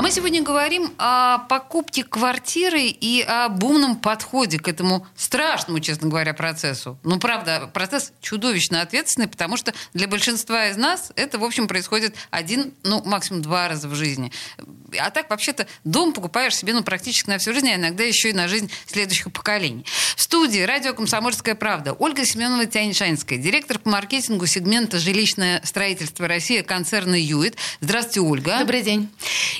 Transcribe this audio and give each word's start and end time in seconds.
А 0.00 0.02
мы 0.02 0.10
сегодня 0.10 0.40
говорим 0.40 0.94
о 0.96 1.40
покупке 1.40 2.04
квартиры 2.04 2.84
и 2.84 3.20
о 3.20 3.50
бумном 3.50 3.96
подходе 3.96 4.58
к 4.58 4.66
этому 4.66 5.06
страшному, 5.14 5.78
честно 5.80 6.08
говоря, 6.08 6.32
процессу. 6.32 6.98
Ну, 7.04 7.18
правда, 7.18 7.70
процесс 7.70 8.14
чудовищно 8.22 8.80
ответственный, 8.80 9.28
потому 9.28 9.58
что 9.58 9.74
для 9.92 10.08
большинства 10.08 10.68
из 10.68 10.78
нас 10.78 11.12
это, 11.16 11.38
в 11.38 11.44
общем, 11.44 11.68
происходит 11.68 12.14
один, 12.30 12.72
ну, 12.82 13.02
максимум 13.04 13.42
два 13.42 13.68
раза 13.68 13.88
в 13.88 13.94
жизни. 13.94 14.32
А 14.98 15.10
так, 15.10 15.28
вообще-то, 15.28 15.66
дом 15.84 16.14
покупаешь 16.14 16.56
себе, 16.56 16.72
ну, 16.72 16.82
практически 16.82 17.28
на 17.28 17.36
всю 17.36 17.52
жизнь, 17.52 17.68
а 17.68 17.74
иногда 17.74 18.02
еще 18.02 18.30
и 18.30 18.32
на 18.32 18.48
жизнь 18.48 18.70
следующих 18.86 19.30
поколений. 19.30 19.84
В 20.16 20.22
студии 20.22 20.60
радио 20.60 20.94
«Комсомольская 20.94 21.54
правда» 21.54 21.92
Ольга 21.92 22.24
Семенова 22.24 22.64
Тяньшанская, 22.64 23.38
директор 23.38 23.78
по 23.78 23.90
маркетингу 23.90 24.46
сегмента 24.46 24.98
«Жилищное 24.98 25.60
строительство 25.62 26.26
России» 26.26 26.62
концерна 26.62 27.16
«Юит». 27.20 27.58
Здравствуйте, 27.82 28.20
Ольга. 28.20 28.58
Добрый 28.60 28.80
день. 28.80 29.10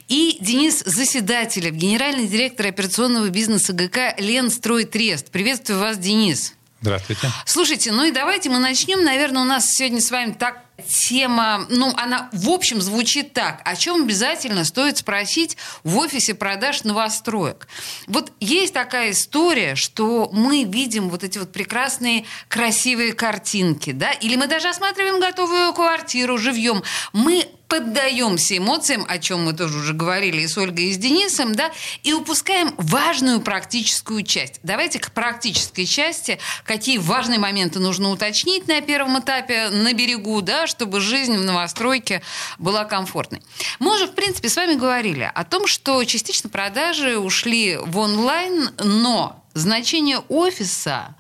И 0.09 0.30
Денис 0.41 0.83
Заседателев, 0.85 1.75
генеральный 1.75 2.27
директор 2.27 2.67
операционного 2.67 3.29
бизнеса 3.29 3.73
ГК 3.73 4.15
«Ленстройтрест». 4.19 5.31
Приветствую 5.31 5.81
вас, 5.81 5.99
Денис. 5.99 6.55
Здравствуйте. 6.83 7.31
Слушайте, 7.45 7.93
ну 7.93 8.05
и 8.05 8.11
давайте 8.11 8.49
мы 8.49 8.59
начнем. 8.59 9.05
Наверное, 9.05 9.43
у 9.43 9.45
нас 9.45 9.67
сегодня 9.67 10.01
с 10.01 10.11
вами 10.11 10.33
так 10.33 10.65
тема, 10.81 11.67
ну, 11.69 11.93
она 11.97 12.31
в 12.33 12.49
общем 12.49 12.81
звучит 12.81 13.35
так. 13.35 13.61
О 13.65 13.77
чем 13.77 14.05
обязательно 14.05 14.65
стоит 14.65 14.97
спросить 14.97 15.59
в 15.85 15.99
офисе 15.99 16.35
продаж 16.35 16.85
новостроек? 16.85 17.69
Вот 18.07 18.33
есть 18.41 18.73
такая 18.73 19.11
история, 19.11 19.75
что 19.75 20.31
мы 20.33 20.65
видим 20.65 21.11
вот 21.11 21.23
эти 21.23 21.39
вот 21.39 21.53
прекрасные, 21.53 22.25
красивые 22.49 23.13
картинки, 23.13 23.93
да, 23.93 24.13
или 24.13 24.37
мы 24.37 24.47
даже 24.47 24.69
осматриваем 24.69 25.21
готовую 25.21 25.75
квартиру 25.75 26.39
живьем. 26.39 26.83
Мы 27.13 27.47
поддаемся 27.71 28.59
эмоциям, 28.59 29.07
о 29.09 29.19
чем 29.19 29.45
мы 29.45 29.53
тоже 29.55 29.79
уже 29.79 29.95
говорили 29.95 30.43
и 30.43 30.49
с 30.49 30.59
Ольгой, 30.59 30.87
и 30.87 30.93
с 30.93 30.99
Денисом, 30.99 31.55
да, 31.55 31.71
и 32.03 32.13
упускаем 32.13 32.75
важную 32.77 33.41
практическую 33.41 34.23
часть. 34.25 34.59
Давайте 34.65 34.99
к 34.99 35.13
практической 35.13 35.87
части, 35.87 36.39
какие 36.65 36.99
важные 36.99 37.39
моменты 37.39 37.79
нужно 37.79 38.11
уточнить 38.11 38.67
на 38.67 38.81
первом 38.81 39.21
этапе 39.21 39.71
на 39.71 39.93
берегу, 39.93 40.43
да, 40.43 40.67
чтобы 40.67 41.01
жизнь 41.01 41.37
в 41.37 41.45
новостройке 41.45 42.23
была 42.59 42.85
комфортной. 42.85 43.41
Мы 43.79 43.95
уже, 43.95 44.07
в 44.07 44.15
принципе, 44.15 44.49
с 44.49 44.57
вами 44.57 44.75
говорили 44.75 45.31
о 45.33 45.45
том, 45.45 45.69
что 45.69 46.03
частично 46.05 46.51
продажи 46.51 47.19
ушли 47.19 47.77
в 47.77 47.97
онлайн, 47.99 48.71
но 48.83 49.45
значение 49.55 50.19
офиса 50.29 51.15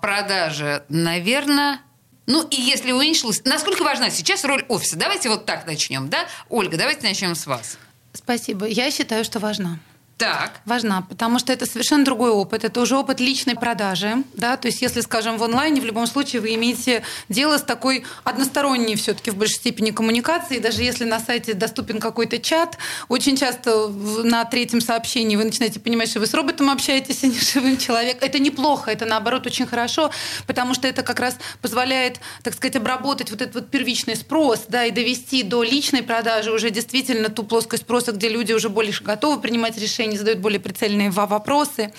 продажи, 0.00 0.84
наверное, 0.88 1.80
ну 2.26 2.46
и 2.48 2.60
если 2.60 2.92
уменьшилась, 2.92 3.42
насколько 3.44 3.82
важна 3.82 4.10
сейчас 4.10 4.44
роль 4.44 4.64
офиса? 4.68 4.96
Давайте 4.96 5.28
вот 5.28 5.46
так 5.46 5.66
начнем, 5.66 6.08
да? 6.08 6.26
Ольга, 6.48 6.76
давайте 6.76 7.06
начнем 7.06 7.34
с 7.34 7.46
вас. 7.46 7.78
Спасибо. 8.12 8.66
Я 8.66 8.90
считаю, 8.90 9.24
что 9.24 9.38
важна. 9.38 9.78
Так. 10.16 10.62
Важна, 10.64 11.02
потому 11.02 11.38
что 11.38 11.52
это 11.52 11.66
совершенно 11.66 12.02
другой 12.02 12.30
опыт. 12.30 12.64
Это 12.64 12.80
уже 12.80 12.96
опыт 12.96 13.20
личной 13.20 13.54
продажи. 13.54 14.24
Да? 14.32 14.56
То 14.56 14.68
есть, 14.68 14.80
если, 14.80 15.02
скажем, 15.02 15.36
в 15.36 15.44
онлайне, 15.44 15.82
в 15.82 15.84
любом 15.84 16.06
случае 16.06 16.40
вы 16.40 16.54
имеете 16.54 17.02
дело 17.28 17.58
с 17.58 17.62
такой 17.62 18.04
односторонней 18.24 18.96
все 18.96 19.12
таки 19.12 19.30
в 19.30 19.36
большей 19.36 19.56
степени 19.56 19.90
коммуникацией. 19.90 20.60
Даже 20.60 20.82
если 20.82 21.04
на 21.04 21.20
сайте 21.20 21.52
доступен 21.52 22.00
какой-то 22.00 22.38
чат, 22.38 22.78
очень 23.08 23.36
часто 23.36 23.88
на 23.88 24.46
третьем 24.46 24.80
сообщении 24.80 25.36
вы 25.36 25.44
начинаете 25.44 25.80
понимать, 25.80 26.08
что 26.08 26.20
вы 26.20 26.26
с 26.26 26.32
роботом 26.32 26.70
общаетесь, 26.70 27.22
а 27.22 27.26
не 27.26 27.38
с 27.38 27.52
живым 27.52 27.76
человеком. 27.76 28.26
Это 28.26 28.38
неплохо, 28.38 28.90
это 28.90 29.04
наоборот 29.04 29.46
очень 29.46 29.66
хорошо, 29.66 30.10
потому 30.46 30.72
что 30.72 30.88
это 30.88 31.02
как 31.02 31.20
раз 31.20 31.36
позволяет, 31.60 32.20
так 32.42 32.54
сказать, 32.54 32.76
обработать 32.76 33.30
вот 33.30 33.42
этот 33.42 33.54
вот 33.54 33.68
первичный 33.68 34.16
спрос 34.16 34.64
да, 34.68 34.86
и 34.86 34.90
довести 34.90 35.42
до 35.42 35.62
личной 35.62 36.02
продажи 36.02 36.50
уже 36.52 36.70
действительно 36.70 37.28
ту 37.28 37.42
плоскость 37.42 37.82
спроса, 37.82 38.12
где 38.12 38.30
люди 38.30 38.54
уже 38.54 38.70
больше 38.70 39.04
готовы 39.04 39.42
принимать 39.42 39.76
решения 39.76 40.05
они 40.06 40.16
задают 40.16 40.40
более 40.40 40.60
прицельные 40.60 41.10
вопросы 41.10 41.92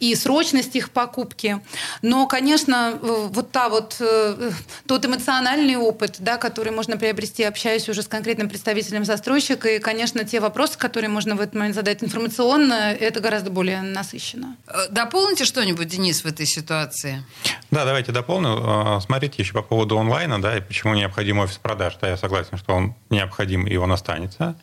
и 0.00 0.14
срочность 0.14 0.76
их 0.76 0.90
покупки. 0.90 1.60
Но, 2.02 2.26
конечно, 2.26 2.98
э, 3.00 3.28
вот 3.30 3.50
та 3.50 3.68
вот 3.68 3.96
э, 4.00 4.50
тот 4.86 5.04
эмоциональный 5.04 5.76
опыт, 5.76 6.16
да, 6.18 6.36
который 6.36 6.72
можно 6.72 6.96
приобрести, 6.96 7.44
общаясь 7.44 7.88
уже 7.88 8.02
с 8.02 8.08
конкретным 8.08 8.48
представителем 8.48 9.04
застройщика, 9.04 9.68
и, 9.68 9.78
конечно, 9.78 10.24
те 10.24 10.40
вопросы, 10.40 10.78
которые 10.78 11.10
можно 11.10 11.34
в 11.34 11.40
этот 11.40 11.54
момент 11.54 11.74
задать 11.74 12.02
информационно, 12.02 12.92
это 12.92 13.20
гораздо 13.20 13.50
более 13.50 13.82
насыщенно. 13.82 14.56
Э, 14.66 14.88
дополните 14.90 15.44
что-нибудь, 15.44 15.88
Денис, 15.88 16.22
в 16.22 16.26
этой 16.26 16.46
ситуации? 16.46 17.24
Да, 17.70 17.84
давайте 17.84 18.12
дополню. 18.12 19.00
Смотрите 19.00 19.42
еще 19.42 19.52
по 19.52 19.62
поводу 19.62 19.98
онлайна, 19.98 20.40
да, 20.40 20.56
и 20.56 20.60
почему 20.60 20.94
необходим 20.94 21.38
офис 21.38 21.58
продаж. 21.58 21.96
Да, 22.00 22.08
я 22.08 22.16
согласен, 22.16 22.58
что 22.58 22.74
он 22.74 22.94
необходим, 23.10 23.66
и 23.66 23.76
он 23.76 23.92
останется. 23.92 24.56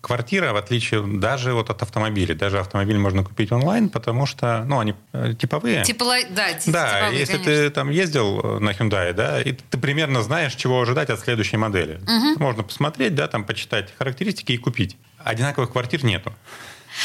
Квартира, 0.00 0.52
в 0.52 0.56
отличие 0.56 1.02
даже 1.02 1.52
вот 1.52 1.68
от 1.68 1.82
автомобиля, 1.82 2.34
даже 2.34 2.58
автомобиль 2.58 2.96
можно 2.96 3.22
купить 3.22 3.52
онлайн, 3.52 3.90
потому 3.90 4.24
что, 4.24 4.64
ну, 4.66 4.80
они 4.80 4.94
э, 5.12 5.34
типовые. 5.38 5.84
Типово, 5.84 6.14
да, 6.30 6.48
да, 6.66 6.98
типовые, 6.98 7.20
если 7.20 7.32
конечно. 7.34 7.52
ты 7.52 7.70
там 7.70 7.90
ездил 7.90 8.40
э, 8.40 8.58
на 8.60 8.70
Hyundai, 8.70 9.12
да, 9.12 9.42
и 9.42 9.52
ты 9.52 9.76
примерно 9.76 10.22
знаешь, 10.22 10.54
чего 10.54 10.80
ожидать 10.80 11.10
от 11.10 11.20
следующей 11.20 11.58
модели. 11.58 12.00
Угу. 12.02 12.42
Можно 12.42 12.62
посмотреть, 12.62 13.14
да, 13.14 13.28
там 13.28 13.44
почитать 13.44 13.92
характеристики 13.98 14.52
и 14.52 14.56
купить. 14.56 14.96
Одинаковых 15.18 15.72
квартир 15.72 16.02
нету. 16.02 16.32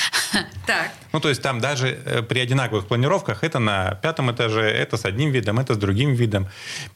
Так. 0.66 0.92
Ну, 1.14 1.20
то 1.20 1.30
есть 1.30 1.42
там 1.42 1.60
даже 1.60 1.88
э, 2.06 2.22
при 2.24 2.40
одинаковых 2.40 2.88
планировках 2.88 3.44
это 3.44 3.60
на 3.60 3.96
пятом 3.96 4.32
этаже, 4.32 4.62
это 4.62 4.98
с 4.98 5.06
одним 5.06 5.32
видом, 5.32 5.60
это 5.60 5.76
с 5.76 5.78
другим 5.78 6.14
видом. 6.14 6.48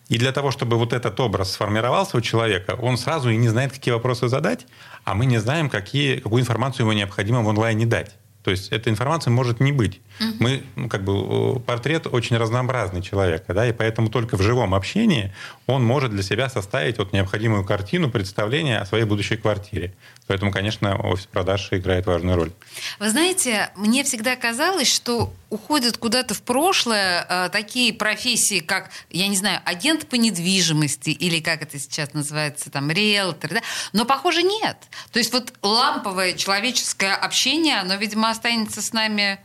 И 0.09 0.17
для 0.17 0.31
того, 0.31 0.51
чтобы 0.51 0.77
вот 0.77 0.93
этот 0.93 1.19
образ 1.19 1.51
сформировался 1.51 2.17
у 2.17 2.21
человека, 2.21 2.75
он 2.81 2.97
сразу 2.97 3.29
и 3.29 3.37
не 3.37 3.47
знает, 3.47 3.71
какие 3.71 3.93
вопросы 3.93 4.27
задать, 4.27 4.65
а 5.03 5.13
мы 5.13 5.25
не 5.25 5.37
знаем, 5.37 5.69
какие, 5.69 6.19
какую 6.19 6.41
информацию 6.41 6.85
ему 6.85 6.93
необходимо 6.93 7.41
в 7.43 7.49
онлайне 7.49 7.85
дать. 7.85 8.18
То 8.43 8.51
есть 8.51 8.69
эта 8.69 8.89
информация 8.89 9.31
может 9.31 9.59
не 9.59 9.71
быть. 9.71 9.99
Угу. 10.19 10.33
Мы, 10.39 10.63
ну, 10.75 10.89
как 10.89 11.03
бы, 11.03 11.59
портрет 11.59 12.07
очень 12.07 12.37
разнообразный 12.37 13.01
человека, 13.01 13.53
да, 13.53 13.67
и 13.67 13.73
поэтому 13.73 14.09
только 14.09 14.37
в 14.37 14.41
живом 14.41 14.73
общении 14.73 15.33
он 15.65 15.83
может 15.83 16.11
для 16.11 16.23
себя 16.23 16.49
составить 16.49 16.97
вот 16.97 17.13
необходимую 17.13 17.63
картину, 17.63 18.09
представление 18.09 18.79
о 18.79 18.85
своей 18.85 19.03
будущей 19.03 19.37
квартире. 19.37 19.93
Поэтому, 20.27 20.51
конечно, 20.51 20.95
офис 20.95 21.25
продаж 21.25 21.69
играет 21.71 22.05
важную 22.05 22.35
роль. 22.35 22.51
Вы 22.99 23.09
знаете, 23.09 23.71
мне 23.75 24.03
всегда 24.03 24.35
казалось, 24.35 24.93
что 24.93 25.33
уходят 25.49 25.97
куда-то 25.97 26.33
в 26.33 26.41
прошлое 26.43 27.25
э, 27.27 27.49
такие 27.51 27.93
профессии, 27.93 28.59
как, 28.59 28.91
я 29.09 29.27
не 29.27 29.35
знаю, 29.35 29.61
агент 29.65 30.07
по 30.07 30.15
недвижимости 30.15 31.09
или 31.09 31.39
как 31.39 31.63
это 31.63 31.79
сейчас 31.79 32.13
называется, 32.13 32.69
там, 32.69 32.91
риэлтор, 32.91 33.55
да? 33.55 33.61
но, 33.93 34.05
похоже, 34.05 34.43
нет. 34.43 34.77
То 35.11 35.17
есть 35.17 35.33
вот 35.33 35.53
ламповое 35.63 36.33
человеческое 36.33 37.15
общение, 37.15 37.79
оно, 37.79 37.95
видимо, 37.95 38.28
останется 38.29 38.81
с 38.81 38.93
нами, 38.93 39.39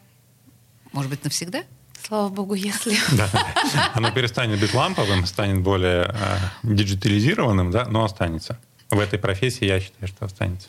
может 0.93 1.11
быть, 1.11 1.25
навсегда? 1.25 1.65
Слава 2.07 2.29
богу, 2.29 2.55
если. 2.55 2.97
Да, 3.13 3.31
оно 3.95 4.11
перестанет 4.11 4.61
быть 4.61 4.75
ламповым, 4.75 5.25
станет 5.27 5.63
более 5.63 6.15
э, 6.15 6.37
диджитализированным, 6.63 7.71
да, 7.71 7.87
но 7.87 8.05
останется 8.05 8.59
в 8.91 8.99
этой 8.99 9.19
профессии, 9.19 9.65
я 9.65 9.81
считаю, 9.81 10.09
что 10.09 10.27
останется. 10.27 10.69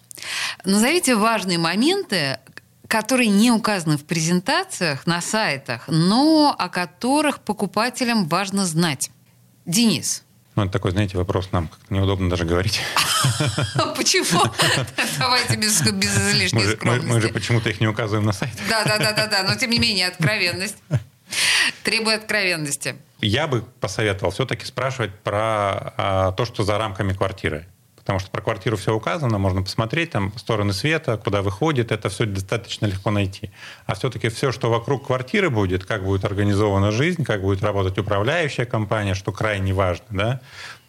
Назовите 0.63 1.15
важные 1.15 1.57
моменты, 1.57 2.39
которые 2.87 3.29
не 3.29 3.51
указаны 3.51 3.97
в 3.97 4.05
презентациях 4.05 5.05
на 5.05 5.21
сайтах, 5.21 5.87
но 5.87 6.55
о 6.57 6.69
которых 6.69 7.39
покупателям 7.41 8.27
важно 8.27 8.65
знать. 8.65 9.09
Денис. 9.65 10.24
Ну, 10.55 10.63
это 10.63 10.71
такой, 10.71 10.91
знаете, 10.91 11.17
вопрос 11.17 11.51
нам 11.51 11.67
как-то 11.67 11.93
неудобно 11.93 12.29
даже 12.29 12.45
говорить. 12.45 12.79
Почему? 13.97 14.41
Давайте 15.19 15.57
без, 15.57 15.81
излишней 15.81 16.75
скромности. 16.75 17.11
Мы, 17.11 17.21
же 17.21 17.29
почему-то 17.29 17.69
их 17.69 17.81
не 17.81 17.87
указываем 17.87 18.25
на 18.25 18.31
сайтах. 18.31 18.61
Да, 18.69 18.85
да, 18.85 18.97
да, 18.97 19.11
да, 19.11 19.27
да. 19.27 19.43
Но 19.43 19.55
тем 19.55 19.69
не 19.69 19.79
менее, 19.79 20.07
откровенность. 20.07 20.77
Требует 21.83 22.21
откровенности. 22.21 22.95
Я 23.19 23.47
бы 23.47 23.63
посоветовал 23.81 24.31
все-таки 24.31 24.65
спрашивать 24.65 25.13
про 25.23 25.93
а, 25.97 26.31
то, 26.31 26.45
что 26.45 26.63
за 26.63 26.77
рамками 26.77 27.13
квартиры 27.13 27.67
потому 28.05 28.19
что 28.19 28.29
про 28.29 28.41
квартиру 28.41 28.77
все 28.77 28.93
указано, 28.93 29.39
можно 29.39 29.63
посмотреть, 29.63 30.11
там 30.11 30.31
стороны 30.37 30.73
света, 30.73 31.17
куда 31.17 31.41
выходит, 31.41 31.91
это 31.91 32.09
все 32.09 32.25
достаточно 32.25 32.85
легко 32.85 33.09
найти. 33.09 33.49
А 33.87 33.95
все-таки 33.95 34.29
все, 34.29 34.51
что 34.51 34.69
вокруг 34.69 35.07
квартиры 35.07 35.49
будет, 35.49 35.85
как 35.85 36.03
будет 36.03 36.23
организована 36.23 36.91
жизнь, 36.91 37.23
как 37.23 37.41
будет 37.41 37.63
работать 37.63 37.97
управляющая 37.97 38.65
компания, 38.65 39.15
что 39.15 39.31
крайне 39.31 39.73
важно, 39.73 40.05
да, 40.11 40.41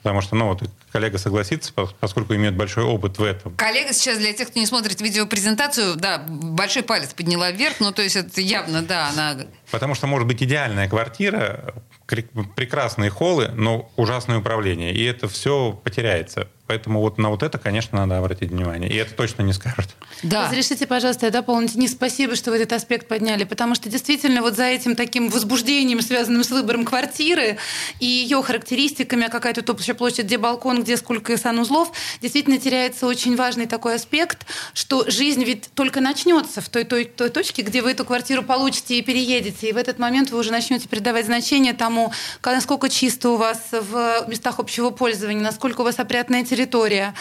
Потому 0.07 0.21
что, 0.21 0.37
ну, 0.37 0.47
вот 0.47 0.63
коллега 0.93 1.19
согласится, 1.19 1.73
поскольку 1.99 2.33
имеет 2.37 2.55
большой 2.55 2.85
опыт 2.85 3.19
в 3.19 3.25
этом. 3.25 3.57
Коллега 3.57 3.93
сейчас, 3.93 4.19
для 4.19 4.33
тех, 4.33 4.49
кто 4.49 4.61
не 4.61 4.67
смотрит 4.67 5.01
видеопрезентацию, 5.01 5.97
да, 5.97 6.25
большой 6.29 6.85
палец 6.85 7.13
подняла 7.13 7.51
вверх, 7.51 7.81
ну, 7.81 7.91
то 7.91 8.03
есть 8.03 8.15
это 8.15 8.41
явно, 8.41 8.83
да, 8.83 9.09
она... 9.09 9.47
Потому 9.71 9.95
что 9.95 10.07
может 10.07 10.29
быть 10.29 10.43
идеальная 10.43 10.89
квартира, 10.89 11.75
прекрасные 12.07 13.11
холлы, 13.11 13.49
но 13.55 13.91
ужасное 13.97 14.39
управление. 14.39 14.95
И 14.95 15.03
это 15.05 15.29
все 15.29 15.73
потеряется. 15.73 16.49
Поэтому 16.67 17.01
вот 17.01 17.17
на 17.17 17.31
вот 17.31 17.45
это, 17.45 17.59
конечно, 17.59 17.99
надо 17.99 18.19
обратить 18.19 18.51
внимание. 18.51 18.91
И 18.91 18.97
это 18.97 19.15
точно 19.15 19.43
не 19.43 19.53
скажут. 19.53 19.95
Да. 20.25 20.47
Разрешите, 20.47 20.87
пожалуйста, 20.87 21.27
я 21.27 21.33
дополнить. 21.33 21.77
Не 21.77 21.87
спасибо, 21.87 22.35
что 22.35 22.51
вы 22.51 22.57
этот 22.57 22.73
аспект 22.73 23.07
подняли, 23.07 23.45
потому 23.45 23.77
что 23.77 23.89
действительно 23.89 24.43
вот 24.43 24.57
за 24.57 24.65
этим 24.65 24.97
таким 24.97 25.29
возбуждением, 25.29 26.01
связанным 26.01 26.43
с 26.43 26.51
выбором 26.51 26.85
квартиры 26.85 27.59
и 28.01 28.07
ее 28.07 28.43
характеристиками, 28.43 29.27
а 29.27 29.29
какая 29.29 29.55
тут 29.55 29.71
общая 29.71 29.95
площадь, 29.95 30.25
где 30.25 30.39
балкон, 30.39 30.83
где 30.83 30.97
сколько 30.97 31.37
санузлов, 31.37 31.93
действительно 32.21 32.59
теряется 32.59 33.07
очень 33.07 33.37
важный 33.37 33.67
такой 33.67 33.95
аспект, 33.95 34.47
что 34.75 35.09
жизнь 35.09 35.45
ведь 35.45 35.71
только 35.75 36.01
начнется 36.01 36.61
в 36.61 36.69
той, 36.69 36.83
той, 36.83 37.05
той 37.05 37.31
точке, 37.31 37.63
где 37.63 37.81
вы 37.81 37.93
эту 37.93 38.05
квартиру 38.05 38.43
получите 38.43 38.99
и 38.99 39.03
переедете. 39.03 39.56
И 39.63 39.73
в 39.73 39.77
этот 39.77 39.99
момент 39.99 40.31
вы 40.31 40.39
уже 40.39 40.51
начнете 40.51 40.89
придавать 40.89 41.27
значение 41.27 41.73
тому, 41.73 42.13
насколько 42.45 42.89
чисто 42.89 43.31
у 43.31 43.37
вас 43.37 43.61
в 43.71 44.27
местах 44.29 44.59
общего 44.59 44.91
пользования, 44.91 45.43
насколько 45.43 45.83
у 45.83 45.85
вас 45.85 45.99
опрятная 45.99 46.45
территория. 46.45 47.15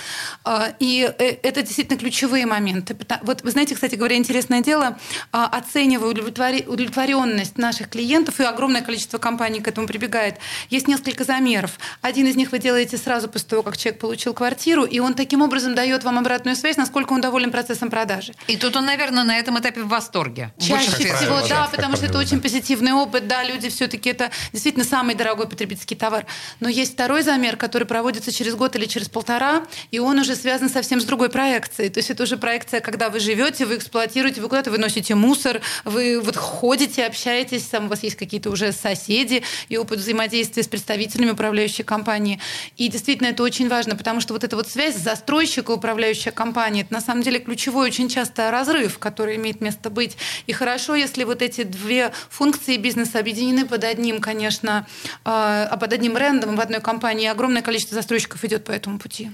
А, 0.44 0.74
и 0.80 1.12
э, 1.18 1.38
это 1.44 1.62
действительно 1.62 1.98
ключевые 1.98 2.46
моменты. 2.46 2.98
Вот 3.22 3.42
вы 3.42 3.52
знаете, 3.52 3.76
кстати 3.76 3.96
говоря, 3.96 4.16
интересное 4.16 4.62
дело, 4.62 4.98
а, 5.32 5.46
оценивая 5.46 6.10
удовлетворенность 6.10 7.58
наших 7.58 7.90
клиентов, 7.90 8.40
и 8.40 8.44
огромное 8.44 8.82
количество 8.82 9.18
компаний 9.18 9.60
к 9.60 9.68
этому 9.68 9.88
прибегает, 9.88 10.38
есть 10.70 10.88
несколько 10.88 11.24
замеров. 11.24 11.80
Один 12.02 12.28
из 12.28 12.36
них 12.36 12.52
вы 12.52 12.60
делаете 12.60 12.98
сразу 12.98 13.28
после 13.28 13.50
того, 13.50 13.64
как 13.64 13.78
человек 13.78 14.00
получил 14.00 14.34
квартиру, 14.34 14.86
и 14.86 15.00
он 15.00 15.14
таким 15.14 15.42
образом 15.42 15.76
дает 15.76 16.04
вам 16.04 16.18
обратную 16.20 16.56
связь, 16.56 16.78
насколько 16.78 17.14
он 17.14 17.22
доволен 17.22 17.52
процессом 17.52 17.90
продажи. 17.90 18.34
И 18.48 18.58
тут 18.58 18.76
он, 18.76 18.86
наверное, 18.86 19.24
на 19.24 19.38
этом 19.38 19.60
этапе 19.60 19.82
в 19.82 19.88
восторге. 19.88 20.52
Чаще 20.60 20.92
всего, 20.92 21.42
да, 21.48 21.48
да 21.48 21.70
потому 21.72 21.96
что 21.96 22.06
это 22.06 22.18
очень 22.26 22.42
позитивный 22.42 22.92
опыт, 22.92 23.28
да, 23.28 23.44
люди 23.44 23.70
все-таки 23.70 24.10
это 24.10 24.32
действительно 24.52 24.84
самый 24.84 25.14
дорогой 25.14 25.48
потребительский 25.48 25.96
товар. 25.96 26.26
Но 26.60 26.68
есть 26.68 26.94
второй 26.94 27.22
замер, 27.22 27.56
который 27.56 27.86
проводится 27.86 28.32
через 28.32 28.56
год 28.56 28.76
или 28.76 28.86
через 28.86 29.10
полтора 29.10 29.68
и 29.92 30.00
он 30.00 30.18
уже 30.18 30.36
связан 30.36 30.70
совсем 30.70 31.00
с 31.00 31.06
другой 31.06 31.30
проекцией. 31.30 31.90
То 31.90 32.00
есть 32.00 32.10
это 32.10 32.24
уже 32.24 32.38
проекция, 32.38 32.80
когда 32.80 33.12
вы 33.12 33.20
живете, 33.20 33.68
вы 33.68 33.78
эксплуатируете, 33.78 34.42
вы 34.42 34.50
куда-то 34.50 34.72
выносите 34.72 35.14
мусор, 35.14 35.62
вы 35.84 36.20
вот 36.20 36.36
ходите, 36.36 37.06
общаетесь, 37.06 37.64
там 37.66 37.86
у 37.86 37.88
вас 37.90 38.02
есть 38.02 38.16
какие-то 38.16 38.50
уже 38.50 38.72
соседи 38.72 39.44
и 39.70 39.78
опыт 39.78 40.00
взаимодействия 40.00 40.64
с 40.64 40.68
представителями 40.68 41.30
управляющей 41.30 41.84
компании. 41.84 42.40
И 42.76 42.88
действительно 42.88 43.28
это 43.28 43.44
очень 43.44 43.70
важно, 43.70 43.96
потому 43.96 44.20
что 44.20 44.34
вот 44.34 44.44
эта 44.44 44.56
вот 44.56 44.68
связь 44.68 44.96
застройщика 44.96 45.74
и 45.74 45.76
управляющая 45.76 46.32
компания, 46.32 46.82
это 46.82 46.94
на 46.94 47.02
самом 47.02 47.22
деле 47.22 47.38
ключевой 47.38 47.86
очень 47.86 48.10
часто 48.10 48.50
разрыв, 48.50 48.98
который 48.98 49.36
имеет 49.36 49.62
место 49.62 49.92
быть. 49.92 50.18
И 50.48 50.54
хорошо, 50.54 50.96
если 50.96 51.24
вот 51.24 51.44
эти 51.44 51.62
две 51.62 52.12
функции 52.30 52.78
бизнеса 52.78 53.20
объединены 53.20 53.66
под 53.66 53.84
одним, 53.84 54.22
конечно, 54.22 54.88
э, 55.24 55.68
под 55.80 55.94
одним 55.94 56.14
брендом 56.14 56.56
в 56.56 56.60
одной 56.60 56.82
компании. 56.82 57.28
Огромное 57.28 57.62
количество 57.62 57.96
застройщиков 57.96 58.44
идет 58.44 58.66
по 58.66 58.72
этому 58.72 59.00
пути. 59.00 59.32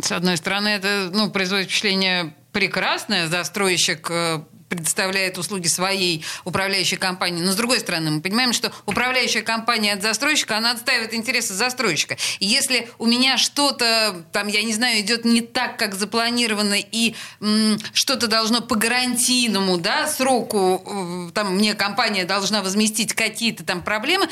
С 0.00 0.12
одной 0.12 0.36
стороны, 0.36 0.68
это 0.68 1.10
ну, 1.12 1.30
производит 1.30 1.66
впечатление 1.66 2.34
прекрасное. 2.52 3.28
Застройщик 3.28 4.10
э, 4.10 4.42
предоставляет 4.72 5.36
услуги 5.36 5.66
своей 5.66 6.24
управляющей 6.44 6.96
компании. 6.96 7.42
Но 7.42 7.52
с 7.52 7.56
другой 7.56 7.80
стороны, 7.80 8.10
мы 8.10 8.20
понимаем, 8.22 8.54
что 8.54 8.72
управляющая 8.86 9.42
компания 9.42 9.92
от 9.92 10.00
застройщика, 10.00 10.56
она 10.56 10.70
отстаивает 10.70 11.12
интересы 11.12 11.52
застройщика. 11.52 12.16
И 12.38 12.46
если 12.46 12.88
у 12.98 13.04
меня 13.04 13.36
что-то, 13.36 14.24
там, 14.32 14.48
я 14.48 14.62
не 14.62 14.72
знаю, 14.72 15.00
идет 15.00 15.26
не 15.26 15.42
так, 15.42 15.76
как 15.76 15.94
запланировано, 15.94 16.76
и 16.80 17.14
м, 17.42 17.78
что-то 17.92 18.28
должно 18.28 18.62
по 18.62 18.74
гарантийному 18.76 19.76
да, 19.76 20.08
сроку, 20.08 20.82
э, 20.86 21.32
там, 21.34 21.56
мне 21.56 21.74
компания 21.74 22.24
должна 22.24 22.62
возместить 22.62 23.12
какие-то 23.12 23.64
там 23.64 23.82
проблемы, 23.82 24.26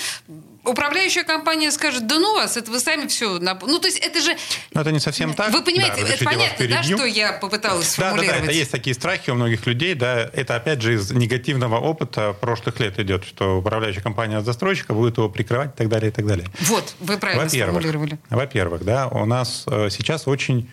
управляющая 0.65 1.25
компания 1.25 1.71
скажет, 1.71 2.07
да 2.07 2.19
ну 2.19 2.35
вас, 2.35 2.57
это 2.57 2.71
вы 2.71 2.81
сами 2.81 3.07
все... 3.07 3.39
Ну, 3.39 3.79
то 3.79 3.87
есть 3.87 3.99
это 3.99 4.21
же... 4.21 4.37
Но 4.73 4.83
это 4.83 4.93
не 4.93 5.01
совсем 5.01 5.35
так. 5.35 5.53
Вы 5.53 5.63
понимаете, 5.63 6.03
да, 6.03 6.15
это 6.15 6.25
понятно, 6.25 6.69
да, 6.69 6.83
что 6.83 7.05
я 7.05 7.33
попыталась 7.33 7.89
сформулировать? 7.89 8.29
Да, 8.29 8.35
да, 8.35 8.41
да, 8.41 8.45
это 8.47 8.59
есть 8.59 8.71
такие 8.71 8.95
страхи 8.95 9.31
у 9.31 9.35
многих 9.35 9.67
людей, 9.67 9.95
да, 9.95 10.31
это 10.33 10.57
опять 10.57 10.83
же 10.83 10.95
из 10.95 11.11
негативного 11.11 11.79
опыта 11.79 12.33
прошлых 12.33 12.81
лет 12.81 12.99
идет, 12.99 13.25
что 13.25 13.59
управляющая 13.59 14.03
компания 14.03 14.37
от 14.37 14.45
застройщика 14.45 14.95
будет 14.95 15.17
его 15.17 15.29
прикрывать 15.29 15.71
и 15.75 15.77
так 15.77 15.89
далее, 15.89 16.11
и 16.11 16.13
так 16.13 16.27
далее. 16.27 16.47
Вот, 16.61 16.95
вы 17.01 17.17
правильно 17.17 17.45
во-первых, 17.45 17.81
сформулировали. 17.83 18.19
Во-первых, 18.29 18.85
да, 18.85 19.09
у 19.09 19.25
нас 19.25 19.65
э, 19.67 19.89
сейчас 19.91 20.29
очень 20.29 20.71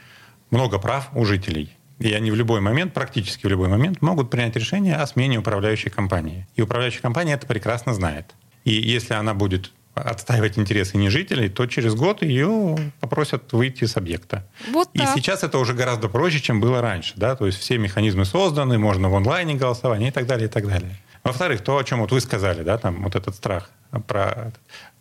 много 0.51 0.79
прав 0.79 1.09
у 1.13 1.25
жителей. 1.25 1.73
И 1.99 2.13
они 2.13 2.29
в 2.29 2.35
любой 2.35 2.61
момент, 2.61 2.93
практически 2.93 3.47
в 3.47 3.49
любой 3.49 3.69
момент, 3.69 4.01
могут 4.01 4.29
принять 4.29 4.55
решение 4.55 4.97
о 4.97 5.07
смене 5.07 5.39
управляющей 5.39 5.89
компании. 5.89 6.47
И 6.55 6.61
управляющая 6.61 7.01
компания 7.01 7.33
это 7.33 7.47
прекрасно 7.47 7.93
знает. 7.93 8.35
И 8.63 8.73
если 8.73 9.13
она 9.13 9.33
будет 9.33 9.71
отстаивать 9.97 10.57
интересы 10.57 10.97
не 10.97 11.09
жителей, 11.09 11.49
то 11.49 11.65
через 11.65 11.95
год 11.95 12.21
ее 12.21 12.77
попросят 12.99 13.53
выйти 13.53 13.85
с 13.85 13.97
объекта. 13.97 14.47
Вот 14.71 14.89
и 14.93 14.99
сейчас 15.15 15.43
это 15.43 15.57
уже 15.57 15.73
гораздо 15.73 16.09
проще, 16.09 16.39
чем 16.39 16.59
было 16.59 16.81
раньше. 16.81 17.13
Да? 17.15 17.35
То 17.35 17.45
есть 17.45 17.59
все 17.59 17.77
механизмы 17.77 18.25
созданы, 18.25 18.77
можно 18.77 19.09
в 19.09 19.15
онлайне 19.15 19.55
голосование 19.55 20.09
и 20.09 20.11
так 20.11 20.25
далее, 20.25 20.47
и 20.47 20.51
так 20.51 20.67
далее. 20.67 20.97
Во-вторых, 21.23 21.61
то, 21.61 21.77
о 21.77 21.83
чем 21.83 21.99
вот 21.99 22.11
вы 22.11 22.21
сказали, 22.21 22.63
да, 22.63 22.77
там 22.77 23.03
вот 23.03 23.15
этот 23.15 23.35
страх 23.35 23.69
про... 24.07 24.53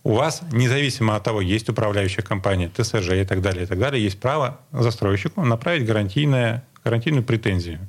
У 0.03 0.15
вас, 0.15 0.43
независимо 0.53 1.17
от 1.17 1.25
того, 1.25 1.41
есть 1.41 1.69
управляющая 1.69 2.23
компания, 2.23 2.69
ТСЖ 2.69 3.11
и 3.11 3.25
так 3.25 3.43
далее, 3.43 3.65
и 3.65 3.67
так 3.67 3.79
далее, 3.79 4.03
есть 4.03 4.21
право 4.21 4.61
застройщику 4.73 5.43
направить 5.43 5.85
гарантийное, 5.85 6.65
гарантийную 6.85 7.25
претензию. 7.25 7.81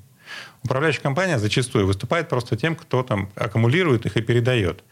Управляющая 0.64 1.02
компания 1.02 1.40
зачастую 1.40 1.86
выступает 1.86 2.30
просто 2.30 2.58
тем, 2.58 2.76
кто 2.76 3.04
там 3.04 3.30
аккумулирует 3.36 4.06
их 4.06 4.18
и 4.18 4.22
передает. 4.22 4.84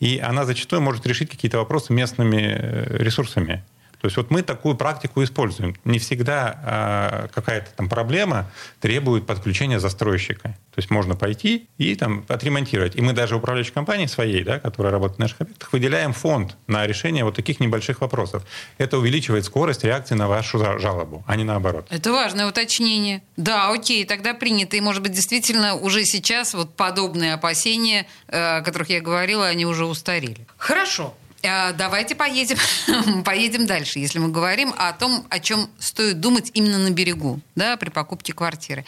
И 0.00 0.18
она 0.18 0.44
зачастую 0.44 0.80
может 0.82 1.06
решить 1.06 1.30
какие-то 1.30 1.58
вопросы 1.58 1.92
местными 1.92 2.36
э, 2.36 2.96
ресурсами. 2.98 3.64
То 4.00 4.06
есть 4.06 4.16
вот 4.16 4.30
мы 4.30 4.42
такую 4.42 4.76
практику 4.76 5.22
используем. 5.24 5.74
Не 5.84 5.98
всегда 5.98 6.60
а, 6.64 7.28
какая-то 7.34 7.70
там 7.76 7.88
проблема 7.88 8.50
требует 8.80 9.26
подключения 9.26 9.80
застройщика. 9.80 10.56
То 10.74 10.80
есть 10.80 10.90
можно 10.90 11.16
пойти 11.16 11.68
и 11.78 11.94
там 11.96 12.24
отремонтировать. 12.28 12.94
И 12.94 13.00
мы 13.00 13.12
даже 13.12 13.34
управляющей 13.34 13.72
компании 13.72 14.06
своей, 14.06 14.44
да, 14.44 14.60
которая 14.60 14.92
работает 14.92 15.18
на 15.18 15.24
наших 15.24 15.40
объектах, 15.40 15.72
выделяем 15.72 16.12
фонд 16.12 16.56
на 16.68 16.86
решение 16.86 17.24
вот 17.24 17.34
таких 17.34 17.58
небольших 17.58 18.00
вопросов. 18.00 18.44
Это 18.78 18.98
увеличивает 18.98 19.44
скорость 19.44 19.82
реакции 19.82 20.14
на 20.14 20.28
вашу 20.28 20.58
жалобу, 20.58 21.24
а 21.26 21.34
не 21.34 21.42
наоборот. 21.44 21.88
Это 21.90 22.12
важное 22.12 22.46
уточнение. 22.46 23.22
Да, 23.36 23.72
окей, 23.72 24.04
тогда 24.04 24.34
принято. 24.34 24.76
И, 24.76 24.80
может 24.80 25.02
быть, 25.02 25.12
действительно 25.12 25.74
уже 25.74 26.04
сейчас 26.04 26.54
вот 26.54 26.76
подобные 26.76 27.34
опасения, 27.34 28.06
э, 28.28 28.58
о 28.58 28.62
которых 28.62 28.90
я 28.90 29.00
говорила, 29.00 29.46
они 29.46 29.66
уже 29.66 29.84
устарели. 29.84 30.46
Хорошо. 30.56 31.14
А, 31.44 31.72
давайте 31.72 32.14
поедем, 32.14 32.56
поедем 33.24 33.66
дальше, 33.66 33.98
если 33.98 34.18
мы 34.18 34.28
говорим 34.28 34.74
о 34.76 34.92
том, 34.92 35.26
о 35.30 35.38
чем 35.38 35.70
стоит 35.78 36.20
думать 36.20 36.50
именно 36.54 36.78
на 36.78 36.90
берегу, 36.90 37.40
да, 37.54 37.76
при 37.76 37.90
покупке 37.90 38.32
квартиры. 38.32 38.84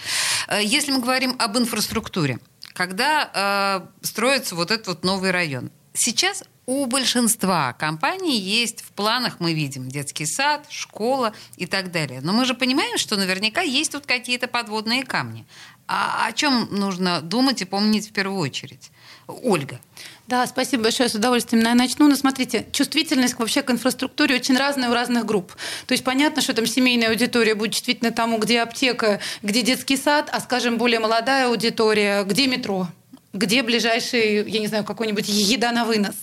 Э, 0.48 0.60
если 0.62 0.90
мы 0.90 1.00
говорим 1.00 1.36
об 1.38 1.56
инфраструктуре, 1.56 2.38
когда 2.72 3.84
э, 4.02 4.04
строится 4.06 4.54
вот 4.56 4.70
этот 4.70 4.86
вот 4.88 5.04
новый 5.04 5.30
район, 5.30 5.70
сейчас 5.94 6.42
у 6.70 6.86
большинства 6.86 7.72
компаний 7.72 8.38
есть 8.38 8.82
в 8.82 8.92
планах, 8.92 9.40
мы 9.40 9.54
видим, 9.54 9.88
детский 9.88 10.24
сад, 10.24 10.66
школа 10.70 11.32
и 11.56 11.66
так 11.66 11.90
далее. 11.90 12.20
Но 12.22 12.32
мы 12.32 12.44
же 12.44 12.54
понимаем, 12.54 12.96
что 12.96 13.16
наверняка 13.16 13.60
есть 13.60 13.90
тут 13.90 14.06
какие-то 14.06 14.46
подводные 14.46 15.02
камни. 15.02 15.44
А 15.88 16.28
о 16.28 16.32
чем 16.32 16.68
нужно 16.70 17.22
думать 17.22 17.60
и 17.60 17.64
помнить 17.64 18.10
в 18.10 18.12
первую 18.12 18.38
очередь? 18.38 18.92
Ольга. 19.26 19.80
Да, 20.28 20.46
спасибо 20.46 20.84
большое, 20.84 21.08
с 21.08 21.14
удовольствием 21.16 21.64
я 21.64 21.74
начну. 21.74 22.06
Но 22.06 22.14
смотрите, 22.14 22.64
чувствительность 22.70 23.36
вообще 23.36 23.62
к 23.62 23.70
инфраструктуре 23.72 24.36
очень 24.36 24.56
разная 24.56 24.90
у 24.90 24.94
разных 24.94 25.26
групп. 25.26 25.56
То 25.88 25.92
есть 25.92 26.04
понятно, 26.04 26.40
что 26.40 26.54
там 26.54 26.66
семейная 26.66 27.08
аудитория 27.08 27.56
будет 27.56 27.72
чувствительна 27.72 28.12
тому, 28.12 28.38
где 28.38 28.60
аптека, 28.60 29.18
где 29.42 29.62
детский 29.62 29.96
сад, 29.96 30.30
а, 30.32 30.38
скажем, 30.38 30.78
более 30.78 31.00
молодая 31.00 31.48
аудитория, 31.48 32.22
где 32.22 32.46
метро, 32.46 32.86
где 33.32 33.62
ближайший, 33.62 34.48
я 34.48 34.60
не 34.60 34.66
знаю, 34.66 34.84
какой-нибудь 34.84 35.28
еда 35.28 35.72
на 35.72 35.84
вынос. 35.84 36.16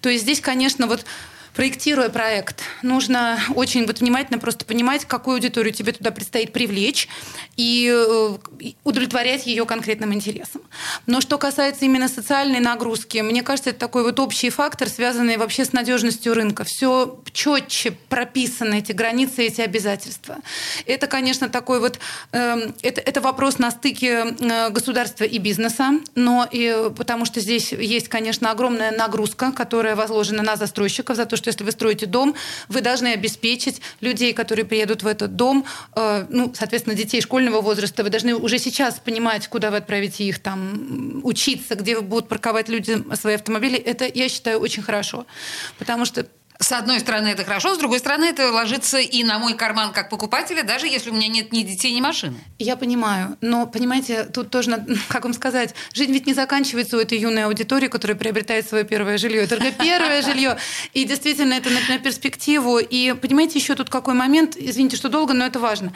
То 0.00 0.08
есть 0.08 0.24
здесь, 0.24 0.40
конечно, 0.40 0.86
вот 0.86 1.04
проектируя 1.54 2.08
проект, 2.08 2.62
нужно 2.82 3.38
очень 3.54 3.86
вот 3.86 4.00
внимательно 4.00 4.38
просто 4.38 4.64
понимать, 4.64 5.04
какую 5.04 5.34
аудиторию 5.34 5.72
тебе 5.72 5.92
туда 5.92 6.10
предстоит 6.10 6.52
привлечь 6.52 7.08
и 7.56 7.92
э, 7.92 8.72
удовлетворять 8.84 9.46
ее 9.46 9.66
конкретным 9.66 10.14
интересам. 10.14 10.62
Но 11.06 11.20
что 11.20 11.38
касается 11.38 11.84
именно 11.84 12.08
социальной 12.08 12.60
нагрузки, 12.60 13.18
мне 13.18 13.42
кажется, 13.42 13.70
это 13.70 13.78
такой 13.78 14.02
вот 14.02 14.18
общий 14.20 14.50
фактор, 14.50 14.88
связанный 14.88 15.36
вообще 15.36 15.64
с 15.64 15.72
надежностью 15.72 16.34
рынка. 16.34 16.64
Все 16.64 17.20
четче 17.32 17.92
прописаны 18.08 18.78
эти 18.78 18.92
границы, 18.92 19.46
эти 19.46 19.60
обязательства. 19.60 20.36
Это, 20.86 21.06
конечно, 21.06 21.48
такой 21.48 21.80
вот 21.80 21.98
э, 22.32 22.70
это, 22.82 23.00
это 23.00 23.20
вопрос 23.20 23.58
на 23.58 23.70
стыке 23.70 24.24
э, 24.38 24.70
государства 24.70 25.24
и 25.24 25.38
бизнеса, 25.38 25.92
но 26.14 26.48
и 26.50 26.90
потому 26.96 27.26
что 27.26 27.40
здесь 27.40 27.72
есть, 27.72 28.08
конечно, 28.08 28.50
огромная 28.50 28.90
нагрузка, 28.90 29.52
которая 29.52 29.96
возложена 29.96 30.42
на 30.42 30.56
застройщиков 30.56 31.16
за 31.16 31.26
то, 31.26 31.36
что 31.42 31.50
если 31.50 31.64
вы 31.64 31.72
строите 31.72 32.06
дом, 32.06 32.34
вы 32.68 32.80
должны 32.80 33.08
обеспечить 33.08 33.80
людей, 34.00 34.32
которые 34.32 34.64
приедут 34.64 35.02
в 35.02 35.06
этот 35.06 35.36
дом, 35.36 35.66
э, 35.96 36.26
ну, 36.28 36.52
соответственно, 36.54 36.96
детей 36.96 37.20
школьного 37.20 37.60
возраста, 37.60 38.04
вы 38.04 38.10
должны 38.10 38.34
уже 38.34 38.58
сейчас 38.58 38.98
понимать, 38.98 39.48
куда 39.48 39.70
вы 39.70 39.78
отправите 39.78 40.24
их 40.24 40.38
там 40.38 41.20
учиться, 41.22 41.74
где 41.74 42.00
будут 42.00 42.28
парковать 42.28 42.68
люди 42.68 43.02
свои 43.14 43.34
автомобили. 43.34 43.76
Это, 43.76 44.06
я 44.12 44.28
считаю, 44.28 44.60
очень 44.60 44.82
хорошо. 44.82 45.26
Потому 45.78 46.04
что 46.04 46.26
С 46.62 46.70
одной 46.70 47.00
стороны, 47.00 47.26
это 47.26 47.44
хорошо, 47.44 47.74
с 47.74 47.78
другой 47.78 47.98
стороны, 47.98 48.26
это 48.26 48.52
ложится 48.52 48.98
и 48.98 49.24
на 49.24 49.40
мой 49.40 49.54
карман 49.54 49.92
как 49.92 50.08
покупателя, 50.08 50.62
даже 50.62 50.86
если 50.86 51.10
у 51.10 51.12
меня 51.12 51.26
нет 51.26 51.52
ни 51.52 51.62
детей, 51.62 51.92
ни 51.92 52.00
машины. 52.00 52.36
Я 52.60 52.76
понимаю, 52.76 53.36
но, 53.40 53.66
понимаете, 53.66 54.24
тут 54.24 54.50
тоже, 54.50 54.70
надо, 54.70 54.94
как 55.08 55.24
вам 55.24 55.34
сказать, 55.34 55.74
жизнь 55.92 56.12
ведь 56.12 56.26
не 56.26 56.34
заканчивается 56.34 56.96
у 56.96 57.00
этой 57.00 57.18
юной 57.18 57.46
аудитории, 57.46 57.88
которая 57.88 58.16
приобретает 58.16 58.68
свое 58.68 58.84
первое 58.84 59.18
жилье. 59.18 59.42
Это 59.42 59.56
только 59.56 59.72
первое 59.72 60.22
жилье. 60.22 60.56
И 60.92 61.04
действительно, 61.04 61.54
это 61.54 61.68
на 61.70 61.98
перспективу. 61.98 62.78
И, 62.78 63.12
понимаете, 63.14 63.58
еще 63.58 63.74
тут 63.74 63.90
какой 63.90 64.14
момент, 64.14 64.56
извините, 64.56 64.96
что 64.96 65.08
долго, 65.08 65.34
но 65.34 65.44
это 65.44 65.58
важно 65.58 65.92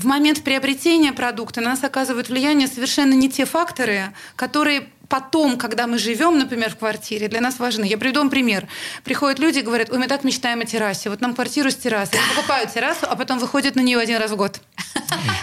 в 0.00 0.06
момент 0.06 0.42
приобретения 0.42 1.12
продукта 1.12 1.60
на 1.60 1.70
нас 1.70 1.84
оказывают 1.84 2.30
влияние 2.30 2.68
совершенно 2.68 3.12
не 3.12 3.28
те 3.28 3.44
факторы, 3.44 4.12
которые 4.34 4.88
потом, 5.10 5.58
когда 5.58 5.86
мы 5.86 5.98
живем, 5.98 6.38
например, 6.38 6.70
в 6.70 6.76
квартире, 6.76 7.28
для 7.28 7.40
нас 7.40 7.58
важны. 7.58 7.84
Я 7.84 7.98
приведу 7.98 8.20
вам 8.20 8.30
пример. 8.30 8.66
Приходят 9.04 9.38
люди 9.38 9.58
и 9.58 9.62
говорят, 9.62 9.90
ой, 9.90 9.98
мы 9.98 10.06
так 10.06 10.24
мечтаем 10.24 10.60
о 10.60 10.64
террасе. 10.64 11.10
Вот 11.10 11.20
нам 11.20 11.34
квартиру 11.34 11.70
с 11.70 11.76
террасой. 11.76 12.18
Они 12.18 12.34
покупают 12.34 12.72
террасу, 12.72 13.06
а 13.10 13.16
потом 13.16 13.38
выходят 13.38 13.74
на 13.74 13.80
нее 13.80 13.98
один 13.98 14.18
раз 14.18 14.30
в 14.30 14.36
год. 14.36 14.60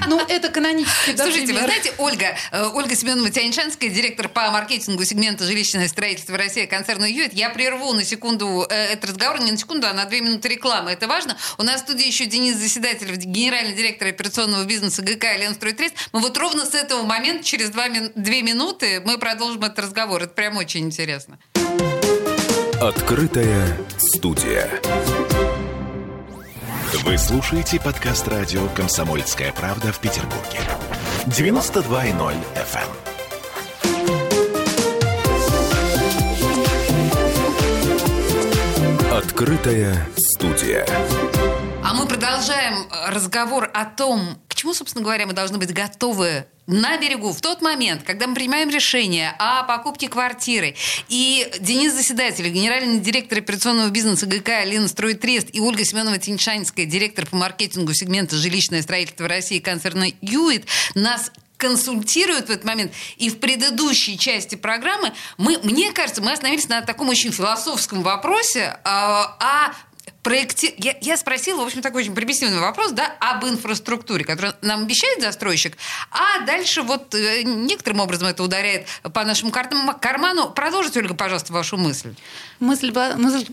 Ну, 0.08 0.22
это 0.26 0.48
канонический 0.50 1.14
да, 1.14 1.24
Слушайте, 1.24 1.48
пример. 1.48 1.64
вы 1.64 1.68
знаете, 1.68 1.94
Ольга, 1.98 2.38
э, 2.52 2.70
Ольга 2.74 2.96
Семенова 2.96 3.30
Тяньшанская, 3.30 3.90
директор 3.90 4.30
по 4.30 4.50
маркетингу 4.52 5.04
сегмента 5.04 5.44
жилищное 5.44 5.88
строительство 5.90 6.38
России 6.38 6.66
концерна 6.66 7.04
«Юит». 7.04 7.34
Я 7.34 7.50
прерву 7.50 7.92
на 7.92 8.06
секунду 8.06 8.66
э, 8.70 8.74
этот 8.74 9.12
разговор, 9.12 9.42
не 9.42 9.52
на 9.52 9.58
секунду, 9.58 9.86
а 9.86 9.94
на 9.94 10.06
две 10.06 10.22
минуты 10.22 10.48
рекламы. 10.48 10.92
Это 10.92 11.08
важно. 11.08 11.38
У 11.58 11.64
нас 11.64 11.82
в 11.82 11.84
студии 11.84 12.08
еще 12.08 12.26
Денис 12.26 12.56
Заседатель, 12.56 13.14
генеральный 13.18 13.74
директор 13.74 14.08
операционного 14.08 14.47
бизнеса 14.66 15.02
ГК 15.02 15.38
«Ленстройтрейд». 15.38 15.94
Мы 16.14 16.22
вот 16.22 16.38
ровно 16.38 16.66
с 16.66 16.74
этого 16.74 17.04
момента, 17.04 17.44
через 17.44 17.70
два, 17.70 17.88
две 18.16 18.42
минуты, 18.42 19.02
мы 19.06 19.18
продолжим 19.18 19.64
этот 19.64 19.80
разговор. 19.80 20.24
Это 20.24 20.34
прям 20.34 20.58
очень 20.58 20.86
интересно. 20.86 21.40
Открытая 22.82 23.78
студия. 23.98 24.70
Вы 27.04 27.18
слушаете 27.18 27.80
подкаст 27.80 28.28
радио 28.28 28.68
«Комсомольская 28.70 29.52
правда» 29.52 29.92
в 29.92 30.00
Петербурге. 30.00 30.60
92.0 31.26 32.36
FM. 32.56 32.80
Эм. 32.84 33.18
Открытая 39.12 40.08
студия. 40.18 40.86
А 41.90 41.94
мы 41.94 42.06
продолжаем 42.06 42.86
разговор 43.08 43.72
о 43.74 43.86
том, 43.86 44.38
к 44.50 44.56
чему, 44.56 44.74
собственно 44.74 45.06
говоря, 45.06 45.26
мы 45.26 45.32
должны 45.32 45.58
быть 45.58 45.72
готовы 45.72 46.46
на 46.66 46.98
берегу 46.98 47.32
в 47.32 47.40
тот 47.40 47.62
момент, 47.62 48.04
когда 48.04 48.28
мы 48.28 48.36
принимаем 48.36 48.70
решение 48.70 49.34
о 49.40 49.64
покупке 49.64 50.10
квартиры, 50.10 50.76
и 51.08 51.50
Денис 51.62 51.94
Заседатель, 51.94 52.50
генеральный 52.50 53.00
директор 53.00 53.38
операционного 53.38 53.88
бизнеса 53.90 54.26
ГК 54.26 54.58
«Алина 54.64 54.90
Стройтрест» 54.90 55.48
и 55.54 55.62
Ольга 55.62 55.84
Семенова-Тиньшанская, 55.84 56.84
директор 56.84 57.26
по 57.26 57.38
маркетингу 57.38 57.94
сегмента 57.94 58.36
«Жилищное 58.36 58.82
строительство 58.82 59.30
России» 59.30 59.60
концерна 59.60 60.08
«Юит», 60.20 60.66
нас 60.94 61.32
консультируют 61.56 62.48
в 62.48 62.52
этот 62.52 62.66
момент. 62.66 62.92
И 63.18 63.30
в 63.30 63.40
предыдущей 63.40 64.18
части 64.18 64.56
программы 64.56 65.14
мы, 65.38 65.58
мне 65.64 65.92
кажется, 65.92 66.22
мы 66.22 66.32
остановились 66.32 66.70
на 66.70 66.82
таком 66.82 67.10
очень 67.10 67.32
философском 67.32 68.04
вопросе 68.04 68.78
э, 68.84 68.90
о 68.90 69.74
проекти... 70.28 70.74
я, 70.78 70.96
я 71.00 71.16
спросила, 71.16 71.64
в 71.64 71.66
общем, 71.66 71.82
такой 71.82 72.02
очень 72.02 72.14
примитивный 72.14 72.60
вопрос, 72.60 72.92
да, 72.92 73.16
об 73.20 73.46
инфраструктуре, 73.46 74.26
которую 74.26 74.56
нам 74.62 74.84
обещает 74.84 75.22
застройщик, 75.22 75.78
а 76.12 76.42
дальше 76.46 76.82
вот 76.82 77.16
э, 77.16 77.44
некоторым 77.44 78.02
образом 78.02 78.28
это 78.28 78.44
ударяет 78.44 78.88
по 79.14 79.24
нашему 79.24 79.52
карману. 79.52 80.50
Продолжите, 80.50 81.00
Ольга, 81.00 81.14
пожалуйста, 81.14 81.54
вашу 81.54 81.78
мысль. 81.78 82.14
Мысль, 82.60 82.92
мысль 82.92 83.46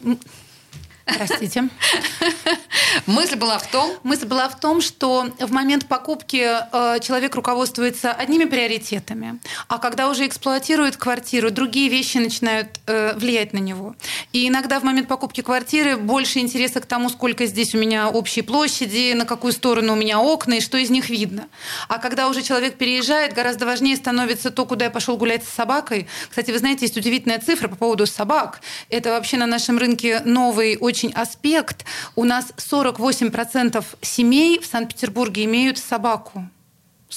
Простите. 1.04 1.69
Мысль 3.07 3.37
была 3.37 3.59
в 3.59 3.71
том? 3.71 3.90
Мысль 4.02 4.26
была 4.26 4.49
в 4.49 4.59
том, 4.59 4.81
что 4.81 5.26
в 5.38 5.52
момент 5.52 5.87
покупки 5.87 6.45
э, 6.45 7.00
человек 7.00 7.35
руководствуется 7.35 8.12
одними 8.12 8.45
приоритетами, 8.45 9.38
а 9.69 9.78
когда 9.78 10.09
уже 10.09 10.26
эксплуатирует 10.26 10.97
квартиру, 10.97 11.50
другие 11.50 11.88
вещи 11.88 12.19
начинают 12.19 12.69
э, 12.87 13.14
влиять 13.16 13.52
на 13.52 13.59
него. 13.59 13.95
И 14.33 14.49
иногда 14.49 14.81
в 14.81 14.85
момент 14.85 15.09
покупки 15.09 15.40
квартиры 15.40 15.97
больше 15.97 16.38
интереса 16.38 16.81
к 16.81 16.87
тому, 16.87 17.09
сколько 17.09 17.47
здесь 17.47 17.75
у 17.75 17.78
меня 17.78 18.09
общей 18.09 18.43
площади, 18.43 19.12
на 19.12 19.25
какую 19.25 19.52
сторону 19.52 19.93
у 19.93 19.97
меня 19.97 20.21
окна 20.21 20.54
и 20.54 20.61
что 20.61 20.78
из 20.78 20.90
них 20.90 21.11
видно. 21.11 21.49
А 21.88 21.99
когда 21.99 22.28
уже 22.28 22.43
человек 22.43 22.76
переезжает, 22.76 23.35
гораздо 23.35 23.66
важнее 23.66 23.97
становится 23.97 24.50
то, 24.50 24.66
куда 24.66 24.87
я 24.87 24.90
пошел 24.90 25.16
гулять 25.16 25.45
с 25.45 25.49
собакой. 25.49 26.09
Кстати, 26.28 26.50
вы 26.50 26.59
знаете, 26.59 26.85
есть 26.85 26.97
удивительная 26.97 27.38
цифра 27.38 27.69
по 27.69 27.76
поводу 27.76 28.07
собак. 28.07 28.61
Это 28.88 29.11
вообще 29.11 29.37
на 29.37 29.47
нашем 29.47 29.78
рынке 29.78 30.21
новый, 30.25 30.76
очень 30.81 31.12
аспект. 31.12 31.85
У 32.16 32.25
нас 32.25 32.52
48% 32.71 33.85
семей 34.00 34.59
в 34.59 34.66
Санкт-Петербурге 34.66 35.44
имеют 35.44 35.78
собаку. 35.78 36.49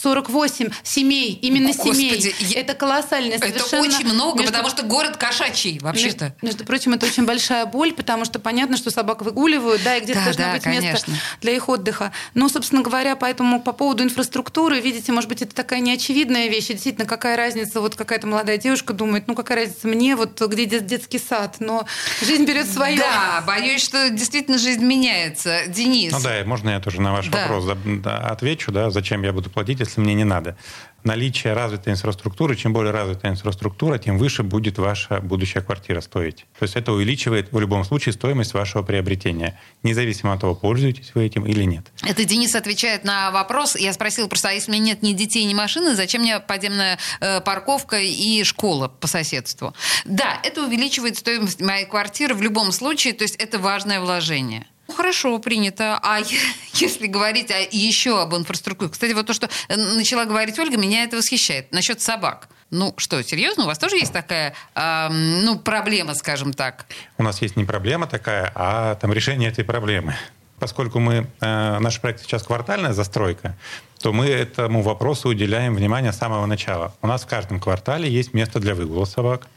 48 0.02 0.70
семей, 0.84 1.34
именно 1.42 1.68
Господи, 1.68 1.96
семей. 1.96 2.36
Я... 2.40 2.62
Это 2.62 2.74
колоссальное 2.74 3.40
совершенно... 3.40 3.86
Это 3.86 3.98
очень 3.98 4.14
много, 4.14 4.40
между... 4.40 4.54
потому 4.54 4.70
что 4.70 4.84
город 4.84 5.18
кошачий 5.18 5.80
вообще-то. 5.80 6.26
Между, 6.26 6.46
между 6.46 6.66
прочим, 6.66 6.94
это 6.94 7.06
очень 7.06 7.26
большая 7.26 7.66
боль, 7.66 7.94
потому 7.94 8.26
что 8.26 8.40
понятно, 8.40 8.78
что 8.78 8.92
собак 8.92 9.22
выгуливают, 9.22 9.82
да, 9.84 9.98
и 9.98 10.02
где-то 10.02 10.20
да, 10.20 10.26
должно 10.26 10.44
да, 10.44 10.54
быть 10.54 10.64
конечно. 10.64 10.92
место 10.92 11.12
для 11.42 11.52
их 11.54 11.70
отдыха. 11.70 12.12
Но, 12.34 12.50
собственно 12.50 12.82
говоря, 12.82 13.16
поэтому 13.16 13.62
по 13.62 13.74
поводу 13.74 14.04
инфраструктуры, 14.04 14.80
видите, 14.80 15.12
может 15.12 15.30
быть, 15.30 15.42
это 15.42 15.56
такая 15.56 15.80
неочевидная 15.80 16.48
вещь. 16.48 16.68
действительно, 16.68 17.06
какая 17.06 17.36
разница, 17.36 17.82
вот 17.82 17.96
какая-то 17.96 18.28
молодая 18.28 18.58
девушка 18.58 18.94
думает, 18.94 19.28
ну 19.28 19.36
какая 19.36 19.66
разница 19.66 19.88
мне, 19.88 20.16
вот 20.16 20.40
где 20.42 20.66
детский 20.80 21.20
сад, 21.20 21.56
но 21.60 21.88
жизнь 22.22 22.46
берет 22.46 22.68
свое. 22.68 22.98
Да, 22.98 23.44
боюсь, 23.46 23.84
что 23.84 24.10
действительно 24.10 24.58
жизнь 24.58 24.84
меняется. 24.84 25.62
Денис. 25.68 26.12
Ну 26.12 26.20
да, 26.22 26.44
можно 26.46 26.70
я 26.70 26.80
тоже 26.80 27.02
на 27.02 27.14
ваш 27.14 27.28
да. 27.28 27.48
вопрос 27.48 27.78
отвечу, 28.06 28.72
да, 28.72 28.90
зачем 28.90 29.24
я 29.24 29.34
буду 29.34 29.50
платить, 29.50 29.87
если 29.88 30.02
мне 30.02 30.14
не 30.14 30.24
надо. 30.24 30.58
Наличие 31.04 31.54
развитой 31.54 31.94
инфраструктуры, 31.94 32.58
чем 32.58 32.74
более 32.74 32.92
развитая 32.92 33.32
инфраструктура, 33.32 33.98
тем 33.98 34.18
выше 34.18 34.44
будет 34.44 34.78
ваша 34.78 35.22
будущая 35.22 35.64
квартира 35.64 36.02
стоить. 36.02 36.46
То 36.60 36.64
есть 36.64 36.76
это 36.76 36.92
увеличивает 36.92 37.52
в 37.52 37.60
любом 37.60 37.86
случае 37.86 38.12
стоимость 38.12 38.54
вашего 38.54 38.84
приобретения, 38.84 39.58
независимо 39.84 40.34
от 40.34 40.42
того, 40.42 40.54
пользуетесь 40.54 41.12
вы 41.16 41.26
этим 41.26 41.46
или 41.46 41.64
нет. 41.64 41.86
Это 42.04 42.26
Денис 42.26 42.54
отвечает 42.56 43.06
на 43.06 43.32
вопрос. 43.32 43.78
Я 43.78 43.94
спросила 43.94 44.28
просто, 44.28 44.50
а 44.50 44.52
если 44.52 44.70
у 44.70 44.74
меня 44.74 44.84
нет 44.84 45.02
ни 45.02 45.14
детей, 45.14 45.46
ни 45.46 45.54
машины, 45.54 45.96
зачем 45.96 46.24
мне 46.24 46.42
подземная 46.42 47.00
э, 47.22 47.40
парковка 47.40 48.00
и 48.02 48.44
школа 48.44 48.90
по 48.90 49.08
соседству? 49.08 49.74
Да, 50.04 50.40
это 50.44 50.64
увеличивает 50.64 51.18
стоимость 51.18 51.62
моей 51.62 51.86
квартиры 51.86 52.36
в 52.36 52.42
любом 52.42 52.74
случае, 52.74 53.14
то 53.14 53.24
есть 53.24 53.38
это 53.38 53.60
важное 53.60 54.02
вложение. 54.02 54.68
Хорошо, 54.96 55.38
принято. 55.40 56.00
А 56.02 56.20
если 56.74 57.08
говорить 57.08 57.52
а 57.52 57.60
еще 57.72 58.22
об 58.22 58.36
инфраструктуре? 58.36 58.92
Кстати, 58.92 59.14
вот 59.14 59.28
то, 59.28 59.34
что 59.34 59.50
э, 59.68 59.76
начала 59.76 60.26
говорить 60.26 60.58
Ольга, 60.60 60.78
меня 60.78 61.04
это 61.04 61.18
восхищает. 61.18 61.72
Насчет 61.72 62.02
собак. 62.02 62.50
Ну 62.70 62.94
что, 62.98 63.22
серьезно? 63.24 63.64
У 63.64 63.68
вас 63.68 63.80
тоже 63.80 63.98
есть 63.98 64.14
такая, 64.14 64.54
э, 64.76 65.08
ну, 65.10 65.58
проблема, 65.60 66.14
скажем 66.16 66.54
так? 66.54 66.86
У 67.18 67.24
нас 67.24 67.42
есть 67.42 67.56
не 67.56 67.64
проблема 67.64 68.08
такая, 68.08 68.52
а 68.56 68.96
там 68.96 69.14
решение 69.14 69.50
этой 69.50 69.64
проблемы. 69.64 70.16
Поскольку 70.60 71.00
мы, 71.00 71.28
э, 71.40 71.80
наш 71.80 72.02
проект 72.02 72.22
сейчас 72.22 72.44
квартальная 72.44 72.94
застройка, 72.94 73.56
то 74.00 74.12
мы 74.12 74.28
этому 74.28 74.82
вопросу 74.82 75.30
уделяем 75.30 75.76
внимание 75.76 76.12
с 76.12 76.18
самого 76.18 76.46
начала. 76.46 76.94
У 77.02 77.08
нас 77.08 77.24
в 77.24 77.28
каждом 77.28 77.60
квартале 77.60 78.10
есть 78.10 78.34
место 78.34 78.60
для 78.60 78.74
выгула 78.74 79.06
собак. 79.06 79.48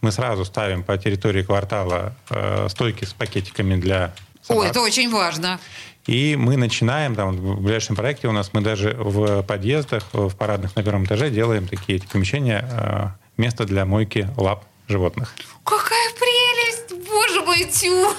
Мы 0.00 0.12
сразу 0.12 0.44
ставим 0.44 0.82
по 0.82 0.96
территории 0.98 1.42
квартала 1.42 2.14
э, 2.30 2.68
стойки 2.70 3.04
с 3.04 3.12
пакетиками 3.12 3.76
для 3.76 4.14
собак. 4.46 4.64
Ой, 4.64 4.70
это 4.70 4.80
очень 4.80 5.10
важно. 5.10 5.58
И 6.06 6.36
мы 6.36 6.56
начинаем, 6.56 7.14
там, 7.16 7.36
в 7.36 7.60
ближайшем 7.60 7.96
проекте 7.96 8.28
у 8.28 8.32
нас 8.32 8.50
мы 8.52 8.60
даже 8.60 8.94
в 8.96 9.42
подъездах, 9.42 10.04
в 10.12 10.34
парадных 10.36 10.76
на 10.76 10.84
первом 10.84 11.04
этаже 11.04 11.30
делаем 11.30 11.66
такие 11.66 11.98
эти 11.98 12.06
помещения, 12.06 12.64
э, 12.70 13.06
место 13.36 13.64
для 13.64 13.84
мойки 13.84 14.28
лап 14.36 14.64
животных. 14.86 15.34
Какая 15.64 16.10
прелесть! 16.14 17.08
Боже 17.10 17.40
мой, 17.42 17.64
тю! 17.64 18.12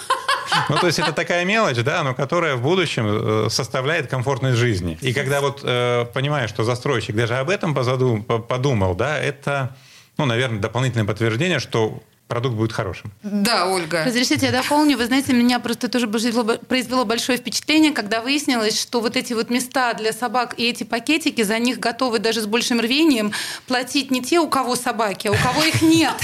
Ну, 0.69 0.77
то 0.77 0.87
есть 0.87 0.99
это 0.99 1.13
такая 1.13 1.45
мелочь, 1.45 1.77
да, 1.77 2.03
но 2.03 2.13
которая 2.13 2.55
в 2.55 2.61
будущем 2.61 3.05
э, 3.07 3.49
составляет 3.49 4.09
комфортность 4.09 4.57
жизни. 4.57 4.97
И 5.01 5.13
когда 5.13 5.39
вот 5.39 5.61
э, 5.63 6.05
понимаешь, 6.13 6.49
что 6.49 6.63
застройщик 6.63 7.15
даже 7.15 7.35
об 7.37 7.49
этом 7.49 7.73
подумал, 7.73 8.95
да, 8.95 9.17
это, 9.17 9.75
ну, 10.17 10.25
наверное, 10.25 10.59
дополнительное 10.59 11.05
подтверждение, 11.05 11.59
что 11.59 12.01
продукт 12.27 12.55
будет 12.55 12.73
хорошим. 12.73 13.11
Да, 13.23 13.67
Ольга. 13.67 14.03
Разрешите, 14.05 14.47
я 14.47 14.51
дополню. 14.51 14.97
Вы 14.97 15.05
знаете, 15.05 15.33
меня 15.33 15.59
просто 15.59 15.87
тоже 15.87 16.07
произвело 16.07 17.05
большое 17.05 17.37
впечатление, 17.37 17.91
когда 17.91 18.21
выяснилось, 18.21 18.79
что 18.79 18.99
вот 18.99 19.15
эти 19.15 19.33
вот 19.33 19.49
места 19.49 19.93
для 19.93 20.13
собак 20.13 20.55
и 20.57 20.65
эти 20.65 20.83
пакетики, 20.83 21.41
за 21.41 21.57
них 21.59 21.79
готовы 21.79 22.19
даже 22.19 22.41
с 22.41 22.45
большим 22.45 22.79
рвением 22.79 23.31
платить 23.65 24.11
не 24.11 24.21
те, 24.21 24.39
у 24.39 24.49
кого 24.49 24.75
собаки, 24.75 25.27
а 25.27 25.31
у 25.31 25.35
кого 25.35 25.63
их 25.63 25.81
нет. 25.81 26.13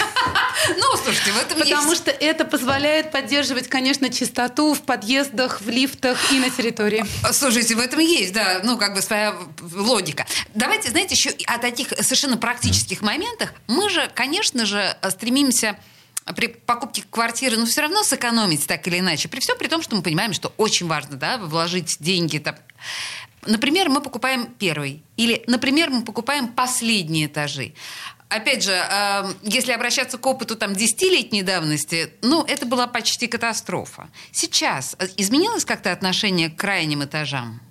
Ну, 0.78 0.98
слушайте, 1.04 1.32
в 1.32 1.38
этом 1.38 1.60
Потому 1.60 1.96
что 1.96 2.12
это 2.12 2.46
позволяет 2.46 3.12
поддерживать, 3.12 3.68
конечно, 3.68 4.10
чистоту 4.10 4.74
в 4.74 4.82
подъездах, 4.82 5.60
в 5.62 5.68
лифтах 5.68 6.32
и 6.32 6.40
на 6.40 6.50
территории. 6.50 7.04
Слушайте, 7.32 7.76
в 7.76 7.80
этом 7.80 8.00
есть, 8.00 8.34
да, 8.34 8.62
ну, 8.64 8.78
как 8.78 8.94
бы 8.94 9.02
своя 9.02 9.36
логика. 9.76 10.26
Давайте, 10.54 10.90
знаете, 10.90 11.16
еще 11.16 11.32
о 11.48 11.58
таких 11.58 11.90
совершенно 11.90 12.38
практических 12.38 13.02
моментах. 13.02 13.54
Мы 13.68 13.90
же, 13.90 14.10
конечно 14.14 14.66
же, 14.66 14.96
стремимся 15.10 15.76
при 16.36 16.48
покупке 16.48 17.04
квартиры, 17.10 17.58
ну, 17.58 17.66
все 17.66 17.82
равно 17.82 18.04
сэкономить 18.04 18.66
так 18.68 18.88
или 18.88 19.00
иначе. 19.00 19.28
При 19.28 19.40
всем 19.40 19.58
при 19.58 19.68
том, 19.68 19.82
что 19.82 19.96
мы 19.96 20.02
понимаем, 20.02 20.34
что 20.34 20.54
очень 20.58 20.88
важно, 20.88 21.18
да, 21.18 21.38
вложить 21.38 21.98
деньги. 22.00 22.38
Там. 22.38 22.56
Например, 23.46 23.90
мы 23.90 24.02
покупаем 24.02 24.48
первый. 24.48 25.04
Или, 25.18 25.44
например, 25.48 25.90
мы 25.90 26.04
покупаем 26.04 26.48
последние 26.48 27.26
этажи 27.28 27.74
опять 28.36 28.64
же, 28.64 28.72
э, 28.72 29.34
если 29.44 29.72
обращаться 29.72 30.18
к 30.18 30.26
опыту 30.26 30.56
там 30.56 30.74
10-летней 30.74 31.44
давности, 31.44 32.10
ну, 32.22 32.44
это 32.44 32.66
была 32.66 32.88
почти 32.88 33.28
катастрофа. 33.28 34.10
Сейчас 34.32 34.96
э, 35.00 35.08
изменилось 35.18 35.66
как-то 35.66 35.92
отношение 35.92 36.50
к 36.50 36.56
крайним 36.56 37.04
этажам? 37.04 37.62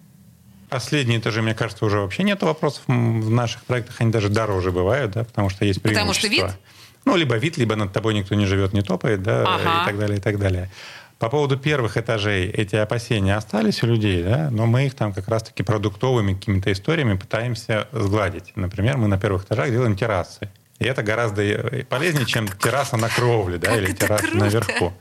Последние 0.68 1.18
этажи, 1.18 1.42
мне 1.42 1.54
кажется, 1.54 1.84
уже 1.84 1.98
вообще 1.98 2.22
нет 2.22 2.42
вопросов. 2.42 2.82
В 2.86 3.30
наших 3.30 3.62
проектах 3.64 4.00
они 4.00 4.10
даже 4.10 4.28
дороже 4.28 4.70
бывают, 4.70 5.12
да, 5.12 5.24
потому 5.24 5.50
что 5.50 5.64
есть 5.64 5.82
преимущества. 5.82 6.06
Потому 6.06 6.14
что 6.14 6.28
вид? 6.28 6.58
Ну, 7.04 7.16
либо 7.16 7.36
вид, 7.36 7.56
либо 7.56 7.76
над 7.76 7.92
тобой 7.92 8.14
никто 8.14 8.34
не 8.34 8.46
живет, 8.46 8.72
не 8.72 8.82
топает, 8.82 9.22
да, 9.22 9.42
ага. 9.42 9.82
и 9.82 9.86
так 9.86 9.98
далее, 9.98 10.18
и 10.18 10.20
так 10.20 10.38
далее. 10.38 10.70
По 11.18 11.28
поводу 11.28 11.56
первых 11.56 11.96
этажей 11.96 12.46
эти 12.48 12.74
опасения 12.74 13.36
остались 13.36 13.82
у 13.84 13.86
людей, 13.86 14.24
да, 14.24 14.48
но 14.50 14.66
мы 14.66 14.86
их 14.86 14.94
там 14.94 15.12
как 15.12 15.28
раз-таки 15.28 15.62
продуктовыми 15.62 16.34
какими-то 16.34 16.72
историями 16.72 17.16
пытаемся 17.16 17.86
сгладить. 17.92 18.52
Например, 18.56 18.96
мы 18.96 19.06
на 19.06 19.18
первых 19.18 19.44
этажах 19.44 19.70
делаем 19.70 19.94
террасы. 19.96 20.50
И 20.80 20.84
это 20.84 21.04
гораздо 21.04 21.42
э, 21.42 21.84
полезнее, 21.84 22.26
чем 22.26 22.48
терраса 22.48 22.96
на 22.96 23.08
кровле, 23.08 23.58
да, 23.58 23.76
или 23.76 23.92
терраса 23.92 24.24
круто. 24.24 24.38
наверху. 24.38 24.92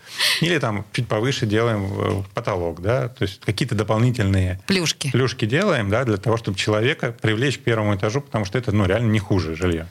Или 0.41 0.59
там 0.59 0.85
чуть 0.93 1.07
повыше 1.07 1.47
делаем 1.47 1.91
э, 1.91 2.23
потолок, 2.35 2.81
да, 2.83 3.07
то 3.07 3.23
есть 3.23 3.39
какие-то 3.43 3.73
дополнительные 3.73 4.59
плюшки. 4.67 5.09
плюшки 5.09 5.45
делаем, 5.45 5.89
да, 5.89 6.03
для 6.03 6.17
того, 6.17 6.37
чтобы 6.37 6.55
человека 6.55 7.15
привлечь 7.19 7.57
к 7.57 7.63
первому 7.63 7.95
этажу, 7.95 8.21
потому 8.21 8.45
что 8.45 8.59
это, 8.59 8.71
ну, 8.71 8.85
реально 8.85 9.09
не 9.09 9.19
хуже 9.19 9.55
жилье. 9.55 9.87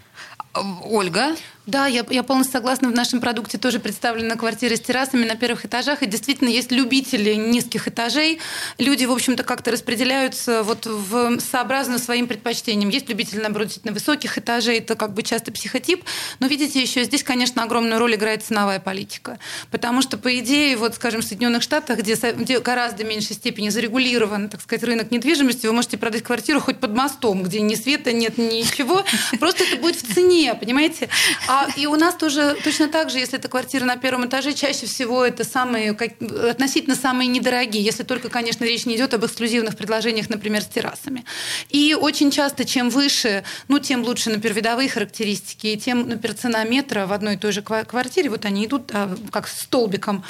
Ольга? 0.84 1.34
Да, 1.66 1.86
я, 1.86 2.04
я 2.08 2.22
полностью 2.22 2.52
согласна. 2.52 2.88
В 2.88 2.94
нашем 2.94 3.20
продукте 3.20 3.58
тоже 3.58 3.80
представлены 3.80 4.34
квартиры 4.36 4.76
с 4.76 4.80
террасами 4.80 5.26
на 5.26 5.36
первых 5.36 5.66
этажах. 5.66 6.02
И 6.02 6.06
действительно 6.06 6.48
есть 6.48 6.72
любители 6.72 7.34
низких 7.34 7.86
этажей. 7.86 8.40
Люди, 8.78 9.04
в 9.04 9.12
общем-то, 9.12 9.44
как-то 9.44 9.70
распределяются 9.70 10.62
вот 10.62 10.86
в, 10.86 11.38
сообразно 11.38 11.98
своим 11.98 12.26
предпочтениям. 12.26 12.88
Есть 12.88 13.10
любители, 13.10 13.40
наоборот, 13.40 13.68
действительно 13.68 13.92
высоких 13.92 14.38
этажей. 14.38 14.78
Это 14.78 14.96
как 14.96 15.12
бы 15.12 15.22
часто 15.22 15.52
психотип. 15.52 16.02
Но 16.38 16.46
видите, 16.46 16.80
еще 16.80 17.04
здесь, 17.04 17.22
конечно, 17.22 17.62
огромную 17.62 17.98
роль 17.98 18.14
играет 18.14 18.42
ценовая 18.42 18.80
политика. 18.80 19.38
Потому 19.70 20.00
что, 20.00 20.16
по 20.16 20.38
идее, 20.38 20.76
вот, 20.78 20.94
скажем, 20.94 21.20
в 21.20 21.24
Соединенных 21.24 21.62
Штатах, 21.62 21.98
где, 21.98 22.14
где 22.14 22.60
гораздо 22.60 23.04
меньшей 23.04 23.36
степени 23.36 23.68
зарегулирован, 23.68 24.48
так 24.48 24.62
сказать, 24.62 24.82
рынок 24.82 25.10
недвижимости, 25.10 25.66
вы 25.66 25.74
можете 25.74 25.98
продать 25.98 26.22
квартиру 26.22 26.58
хоть 26.58 26.80
под 26.80 26.94
мостом, 26.94 27.42
где 27.42 27.60
ни 27.60 27.74
света 27.74 28.12
нет, 28.12 28.38
ничего. 28.38 29.04
Просто 29.38 29.64
это 29.64 29.76
будет 29.76 29.96
в 29.96 30.14
цене, 30.14 30.54
понимаете? 30.54 31.10
А 31.46 31.59
и 31.76 31.86
у 31.86 31.96
нас 31.96 32.14
тоже 32.14 32.56
точно 32.64 32.88
так 32.88 33.10
же, 33.10 33.18
если 33.18 33.38
это 33.38 33.48
квартира 33.48 33.84
на 33.84 33.96
первом 33.96 34.26
этаже, 34.26 34.52
чаще 34.52 34.86
всего 34.86 35.24
это 35.24 35.44
самые, 35.44 35.94
как, 35.94 36.20
относительно 36.22 36.94
самые 36.94 37.28
недорогие, 37.28 37.82
если 37.82 38.02
только, 38.02 38.28
конечно, 38.28 38.64
речь 38.64 38.86
не 38.86 38.96
идет 38.96 39.14
об 39.14 39.24
эксклюзивных 39.24 39.76
предложениях, 39.76 40.28
например, 40.28 40.62
с 40.62 40.66
террасами. 40.66 41.24
И 41.70 41.94
очень 41.94 42.30
часто, 42.30 42.64
чем 42.64 42.90
выше, 42.90 43.44
ну, 43.68 43.78
тем 43.78 44.02
лучше, 44.02 44.30
например, 44.30 44.56
видовые 44.56 44.88
характеристики, 44.88 45.68
и 45.68 45.76
тем, 45.76 46.08
например, 46.08 46.36
цена 46.36 46.64
метра 46.64 47.06
в 47.06 47.12
одной 47.12 47.34
и 47.34 47.36
той 47.38 47.52
же 47.52 47.62
квартире, 47.62 48.30
вот 48.30 48.44
они 48.44 48.66
идут 48.66 48.90
а, 48.92 49.16
как 49.30 49.48
столбиком, 49.48 50.24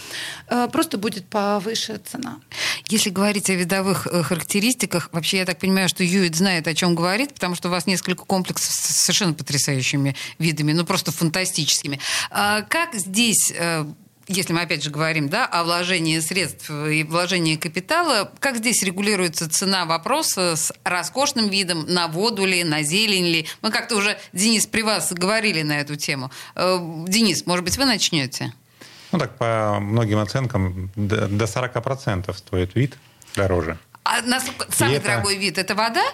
э, 0.49 0.69
просто 0.73 0.99
будет 0.99 1.27
повыше 1.27 2.01
цена. 2.05 2.41
Если 2.89 3.11
говорить 3.11 3.51
о 3.51 3.55
видовых 3.55 4.07
э, 4.07 4.23
характеристиках, 4.23 5.09
вообще 5.13 5.39
я 5.39 5.45
так 5.45 5.59
понимаю, 5.59 5.89
что 5.89 6.03
Юит 6.03 6.37
знает, 6.37 6.67
о 6.67 6.75
чем 6.75 6.95
говорит, 6.95 7.35
потому 7.35 7.55
что 7.55 7.69
у 7.69 7.71
вас 7.71 7.87
несколько 7.87 8.25
комплексов 8.25 8.73
с 8.73 9.05
совершенно 9.05 9.35
потрясающими 9.35 10.17
видами, 10.39 10.73
ну 10.73 10.85
просто 10.85 11.10
фантастическими. 11.11 12.01
А 12.31 12.63
как 12.63 12.95
здесь 12.95 13.53
э, 13.57 13.85
если 14.31 14.53
мы 14.53 14.63
опять 14.63 14.85
же 14.85 14.91
говорим 14.91 15.29
да, 15.29 15.45
о 15.45 15.65
вложении 15.65 16.19
средств 16.21 16.71
и 16.71 17.03
вложении 17.03 17.57
капитала, 17.57 18.31
как 18.39 18.59
здесь 18.59 18.83
регулируется 18.83 19.51
цена 19.51 19.87
вопроса 19.87 20.55
с 20.55 20.73
роскошным 20.85 21.49
видом 21.49 21.85
на 21.87 22.07
воду 22.07 22.45
ли, 22.45 22.63
на 22.63 22.83
зелень 22.83 23.27
ли? 23.27 23.49
Мы 23.61 23.73
как-то 23.73 23.97
уже, 23.97 24.19
Денис, 24.33 24.67
при 24.67 24.83
вас 24.83 25.13
говорили 25.13 25.63
на 25.63 25.81
эту 25.81 25.97
тему. 25.97 26.31
Э, 26.55 26.79
Денис, 27.09 27.45
может 27.47 27.65
быть, 27.65 27.77
вы 27.77 27.85
начнете? 27.87 28.53
Ну 29.11 29.19
так, 29.19 29.37
по 29.37 29.79
многим 29.81 30.19
оценкам, 30.19 30.91
до 30.95 31.27
40% 31.27 32.33
стоит 32.37 32.75
вид 32.77 32.97
дороже. 33.35 33.79
А 34.05 34.23
насколько, 34.23 34.67
самый 34.71 34.97
это... 34.97 35.07
дорогой 35.07 35.37
вид– 35.37 35.59
это 35.59 35.75
вода? 35.75 36.05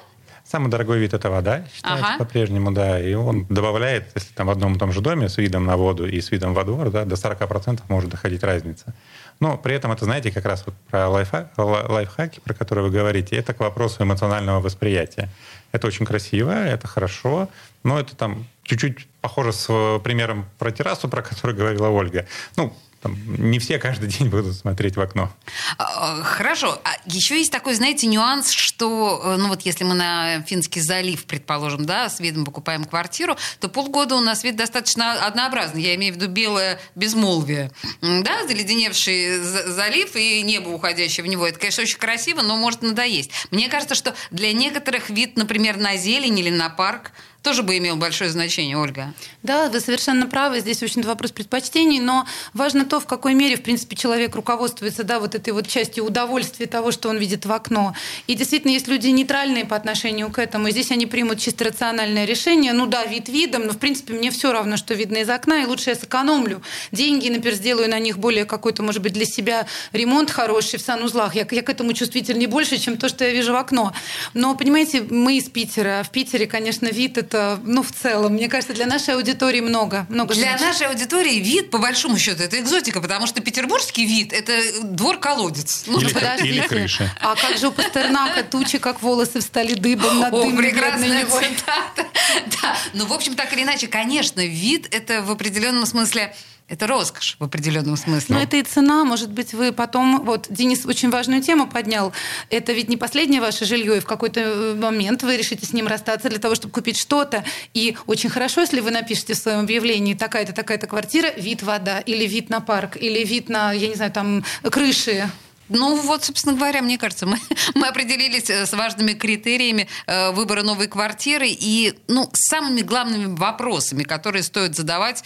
Самый 0.49 0.71
дорогой 0.71 0.99
вид 1.01 1.13
это 1.13 1.29
вода, 1.29 1.65
считается 1.75 2.07
ага. 2.07 2.19
по-прежнему, 2.19 2.71
да. 2.71 3.01
И 3.01 3.15
он 3.15 3.47
добавляет, 3.47 4.13
если 4.15 4.33
там 4.33 4.47
в 4.47 4.51
одном 4.51 4.75
и 4.75 4.79
том 4.79 4.93
же 4.93 5.01
доме 5.01 5.29
с 5.29 5.39
видом 5.39 5.67
на 5.67 5.77
воду 5.77 6.07
и 6.07 6.21
с 6.21 6.31
видом 6.31 6.55
во 6.55 6.63
двор, 6.63 6.91
да, 6.91 7.05
до 7.05 7.17
40% 7.17 7.81
может 7.89 8.11
доходить 8.11 8.45
разница. 8.45 8.95
Но 9.41 9.59
при 9.59 9.75
этом 9.75 9.91
это, 9.91 10.05
знаете, 10.05 10.31
как 10.31 10.45
раз 10.45 10.63
вот 10.65 10.77
про 10.89 11.09
лайфхак, 11.09 11.51
лайфхаки, 11.57 12.39
про 12.41 12.55
которые 12.55 12.85
вы 12.85 12.91
говорите, 12.93 13.35
это 13.35 13.55
к 13.55 13.61
вопросу 13.61 14.05
эмоционального 14.05 14.61
восприятия. 14.61 15.29
Это 15.73 15.89
очень 15.89 16.07
красиво, 16.07 16.53
это 16.53 16.87
хорошо, 16.87 17.49
но 17.83 17.99
это 17.99 18.15
там 18.15 18.47
чуть-чуть 18.63 19.09
похоже 19.21 19.53
с 19.53 20.01
примером 20.05 20.47
про 20.59 20.71
террасу, 20.71 21.09
про 21.09 21.23
который 21.23 21.57
говорила 21.57 21.89
Ольга. 21.89 22.25
Ну, 22.57 22.73
не 23.09 23.59
все 23.59 23.79
каждый 23.79 24.09
день 24.19 24.29
будут 24.29 24.55
смотреть 24.57 24.97
в 24.97 25.01
окно. 25.01 25.33
А, 25.79 26.23
хорошо. 26.23 26.81
А 26.85 26.91
еще 27.07 27.39
есть 27.39 27.53
такой, 27.53 27.75
знаете, 27.75 28.07
нюанс, 28.07 28.51
что, 28.51 29.23
э, 29.25 29.37
ну 29.37 29.49
вот 29.49 29.63
если 29.63 29.85
мы 29.85 29.95
на 29.95 30.43
Финский 30.43 30.81
залив, 30.81 31.25
предположим, 31.25 31.87
да, 31.87 32.09
с 32.09 32.21
видом 32.21 32.45
покупаем 32.45 32.85
квартиру, 32.85 33.37
то 33.61 33.69
полгода 33.69 34.17
у 34.17 34.21
нас 34.21 34.45
вид 34.45 34.57
достаточно 34.57 35.27
однообразный. 35.27 35.83
Я 35.83 35.95
имею 35.95 36.15
в 36.15 36.17
виду 36.17 36.29
белое 36.29 36.81
безмолвие. 36.95 37.71
Да, 38.01 38.47
заледеневший 38.47 39.39
залив 39.39 40.15
и 40.17 40.43
небо, 40.43 40.69
уходящее 40.69 41.25
в 41.25 41.29
него. 41.29 41.47
Это, 41.47 41.59
конечно, 41.59 41.83
очень 41.83 41.99
красиво, 41.99 42.43
но 42.43 42.57
может 42.57 42.83
надоесть. 42.83 43.31
Мне 43.51 43.69
кажется, 43.69 43.95
что 43.95 44.15
для 44.31 44.53
некоторых 44.53 45.11
вид, 45.11 45.37
например, 45.37 45.77
на 45.77 45.97
зелень 45.97 46.39
или 46.39 46.51
на 46.51 46.69
парк 46.69 47.13
тоже 47.47 47.63
бы 47.63 47.79
имел 47.79 47.95
большое 47.95 48.29
значение, 48.29 48.77
Ольга. 48.77 49.15
Да, 49.45 49.69
вы 49.69 49.79
совершенно 49.79 50.27
правы. 50.27 50.59
Здесь 50.59 50.83
очень 50.83 51.03
вопрос 51.03 51.31
предпочтений, 51.31 52.01
но 52.01 52.27
важно 52.55 52.85
то, 52.85 52.99
в 52.99 53.07
какой 53.07 53.35
мере, 53.35 53.55
в 53.55 53.63
принципе, 53.63 53.95
человек 53.95 54.35
руководствуется 54.35 55.05
да, 55.05 55.21
вот 55.21 55.37
этой 55.37 55.53
вот 55.53 55.69
частью 55.69 56.05
удовольствия 56.05 56.67
того, 56.67 56.91
что 56.91 57.09
он 57.09 57.19
видит 57.19 57.47
в 57.47 57.53
окно. 57.53 57.95
И 58.27 58.35
действительно, 58.35 58.73
есть 58.73 58.89
люди 58.89 59.07
нейтральные 59.07 59.65
по 59.65 59.77
отношению 59.77 60.29
к 60.33 60.41
этому, 60.41 60.67
и 60.67 60.71
здесь 60.73 60.91
они 60.91 61.07
примут 61.07 61.39
чисто 61.39 61.67
рациональное 61.67 62.25
решение. 62.25 62.73
Ну 62.73 62.87
да, 62.87 63.05
вид 63.05 63.29
видом, 63.29 63.67
но, 63.67 63.75
в 63.75 63.79
принципе, 63.79 64.15
мне 64.15 64.33
все 64.33 64.51
равно, 64.51 64.77
что 64.77 64.95
видно 64.95 65.19
из 65.19 65.31
окна, 65.31 65.63
и 65.63 65.67
лучше 65.67 65.91
я 65.91 65.95
сэкономлю 65.95 66.63
деньги, 66.91 67.29
например, 67.29 67.55
сделаю 67.55 67.89
на 67.89 68.01
них 68.01 68.19
более 68.19 68.45
какой-то, 68.45 68.83
может 68.83 69.03
быть, 69.03 69.13
для 69.13 69.25
себя 69.25 69.69
ремонт 69.93 70.33
хороший 70.33 70.81
в 70.81 70.83
санузлах. 70.83 71.37
Я, 71.37 71.47
я 71.49 71.63
к 71.63 71.71
этому 71.71 71.93
чувствительнее 71.93 72.49
больше, 72.49 72.77
чем 72.79 72.97
то, 72.97 73.09
что 73.09 73.25
я 73.25 73.31
вижу 73.31 73.53
в 73.53 73.57
окно. 73.57 73.93
Но, 74.35 74.57
понимаете, 74.57 75.03
мы 75.09 75.37
из 75.37 75.49
Питера, 75.49 76.03
в 76.03 76.11
Питере, 76.11 76.49
конечно, 76.49 76.87
вид— 76.87 77.19
это 77.19 77.36
это, 77.37 77.61
ну, 77.65 77.83
в 77.83 77.93
целом, 77.93 78.35
мне 78.35 78.49
кажется, 78.49 78.75
для 78.75 78.87
нашей 78.87 79.15
аудитории 79.15 79.61
много. 79.61 80.07
много 80.09 80.35
для 80.35 80.57
значит. 80.57 80.67
нашей 80.67 80.87
аудитории 80.89 81.37
вид, 81.37 81.71
по 81.71 81.79
большому 81.79 82.19
счету, 82.19 82.43
это 82.43 82.59
экзотика, 82.59 83.01
потому 83.01 83.27
что 83.27 83.41
петербургский 83.41 84.07
вид– 84.07 84.33
это 84.33 84.53
двор-колодец. 84.83 85.85
Ну, 85.87 86.01
или, 86.01 86.13
подождите. 86.13 86.49
Или 86.49 86.67
крыша. 86.67 87.13
А 87.21 87.35
как 87.35 87.59
же 87.59 87.69
у 87.69 87.73
Пастернака 87.73 88.43
тучи, 88.43 88.79
как 88.79 89.03
волосы 89.03 89.41
встали 89.41 89.75
дыбом 89.75 90.21
над 90.21 90.33
О, 90.33 90.51
прекрасная 90.57 91.27
цитата. 91.27 92.07
Да. 92.63 92.77
Ну, 92.93 93.07
в 93.07 93.13
общем, 93.13 93.35
так 93.35 93.53
или 93.53 93.63
иначе, 93.63 93.87
конечно, 93.87 94.45
вид– 94.45 94.89
это 94.91 95.23
в 95.23 95.31
определенном 95.31 95.87
смысле 95.87 96.35
это 96.69 96.87
роскошь 96.89 97.37
в 97.39 97.45
определенном 97.45 97.97
смысле. 97.97 98.35
Но 98.35 98.43
это 98.43 98.57
и 98.57 98.63
цена. 98.63 99.05
Может 99.05 99.31
быть, 99.31 99.55
вы 99.55 99.73
потом... 99.73 100.25
Вот 100.25 100.47
Денис 100.51 100.85
очень 100.85 101.11
важную 101.11 101.41
тему 101.41 101.69
поднял. 101.69 102.13
Это 102.51 102.73
ведь 102.73 102.89
не 102.89 102.97
последнее 102.97 103.41
ваше 103.41 103.65
жилье, 103.65 103.99
и 103.99 104.01
в 104.01 104.05
какой-то 104.05 104.41
э, 104.41 104.75
момент 104.75 105.23
вы 105.23 105.37
решите 105.37 105.65
с 105.65 105.73
ним 105.73 105.87
расстаться 105.87 106.29
для 106.29 106.39
того, 106.39 106.57
чтобы 106.57 106.75
купить 106.75 106.99
что-то. 106.99 107.45
И 107.73 107.97
очень 108.07 108.31
хорошо, 108.31 108.63
если 108.63 108.81
вы 108.81 108.91
напишете 108.91 109.35
в 109.35 109.39
своем 109.39 109.61
объявлении 109.61 110.15
такая-то, 110.15 110.53
такая-то 110.53 110.89
квартира, 110.89 111.31
вид 111.37 111.63
вода, 111.63 112.01
или 112.01 112.27
вид 112.27 112.51
на 112.51 112.61
парк, 112.61 112.97
или 112.97 113.25
вид 113.25 113.49
на, 113.49 113.73
я 113.73 113.89
не 113.89 113.95
знаю, 113.95 114.11
там, 114.11 114.45
крыши 114.63 115.31
ну 115.69 116.01
вот, 116.01 116.25
собственно 116.25 116.55
говоря, 116.55 116.83
мне 116.83 116.99
кажется, 116.99 117.27
мы, 117.27 117.39
мы 117.75 117.89
определились 117.89 118.51
э, 118.51 118.67
с 118.67 118.73
важными 118.73 119.13
критериями 119.13 119.89
э, 120.07 120.31
выбора 120.33 120.63
новой 120.63 120.89
квартиры 120.89 121.49
и 121.49 121.95
ну, 122.09 122.31
самыми 122.35 122.83
главными 122.83 123.35
вопросами, 123.37 124.03
которые 124.03 124.43
стоит 124.43 124.77
задавать 124.77 125.25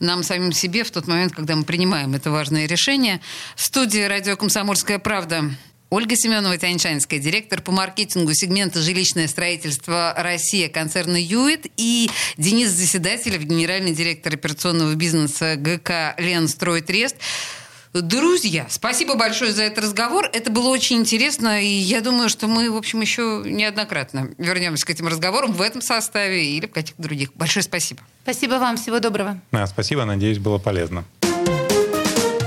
нам 0.00 0.22
самим 0.22 0.52
себе 0.52 0.84
в 0.84 0.90
тот 0.90 1.06
момент, 1.06 1.34
когда 1.34 1.56
мы 1.56 1.64
принимаем 1.64 2.14
это 2.14 2.30
важное 2.30 2.66
решение. 2.66 3.20
В 3.54 3.62
студии 3.62 4.02
«Радио 4.02 4.36
Комсомольская 4.36 4.98
правда» 4.98 5.50
Ольга 5.88 6.16
Семенова 6.16 6.58
Тяньшанская, 6.58 7.20
директор 7.20 7.62
по 7.62 7.70
маркетингу 7.70 8.34
сегмента 8.34 8.82
«Жилищное 8.82 9.28
строительство 9.28 10.12
Россия» 10.16 10.68
концерна 10.68 11.16
«Юит» 11.16 11.66
и 11.76 12.10
Денис 12.36 12.70
Заседателев, 12.70 13.42
генеральный 13.42 13.94
директор 13.94 14.34
операционного 14.34 14.94
бизнеса 14.96 15.54
ГК 15.56 16.16
«Ленстрой-Трест». 16.18 17.16
Друзья, 18.02 18.66
спасибо 18.68 19.14
большое 19.14 19.52
за 19.52 19.64
этот 19.64 19.84
разговор. 19.84 20.28
Это 20.32 20.50
было 20.50 20.68
очень 20.68 20.96
интересно, 20.96 21.62
и 21.62 21.66
я 21.66 22.00
думаю, 22.00 22.28
что 22.28 22.46
мы, 22.46 22.70
в 22.70 22.76
общем, 22.76 23.00
еще 23.00 23.42
неоднократно 23.44 24.30
вернемся 24.38 24.86
к 24.86 24.90
этим 24.90 25.06
разговорам 25.06 25.52
в 25.52 25.62
этом 25.62 25.80
составе 25.80 26.44
или 26.44 26.66
в 26.66 26.72
каких-то 26.72 27.02
других. 27.02 27.32
Большое 27.34 27.62
спасибо. 27.62 28.00
Спасибо 28.22 28.54
вам, 28.54 28.76
всего 28.76 28.98
доброго. 28.98 29.40
Да, 29.52 29.66
спасибо, 29.66 30.04
надеюсь, 30.04 30.38
было 30.38 30.58
полезно. 30.58 31.04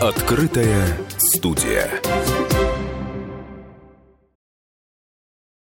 Открытая 0.02 0.98
студия. 1.18 1.90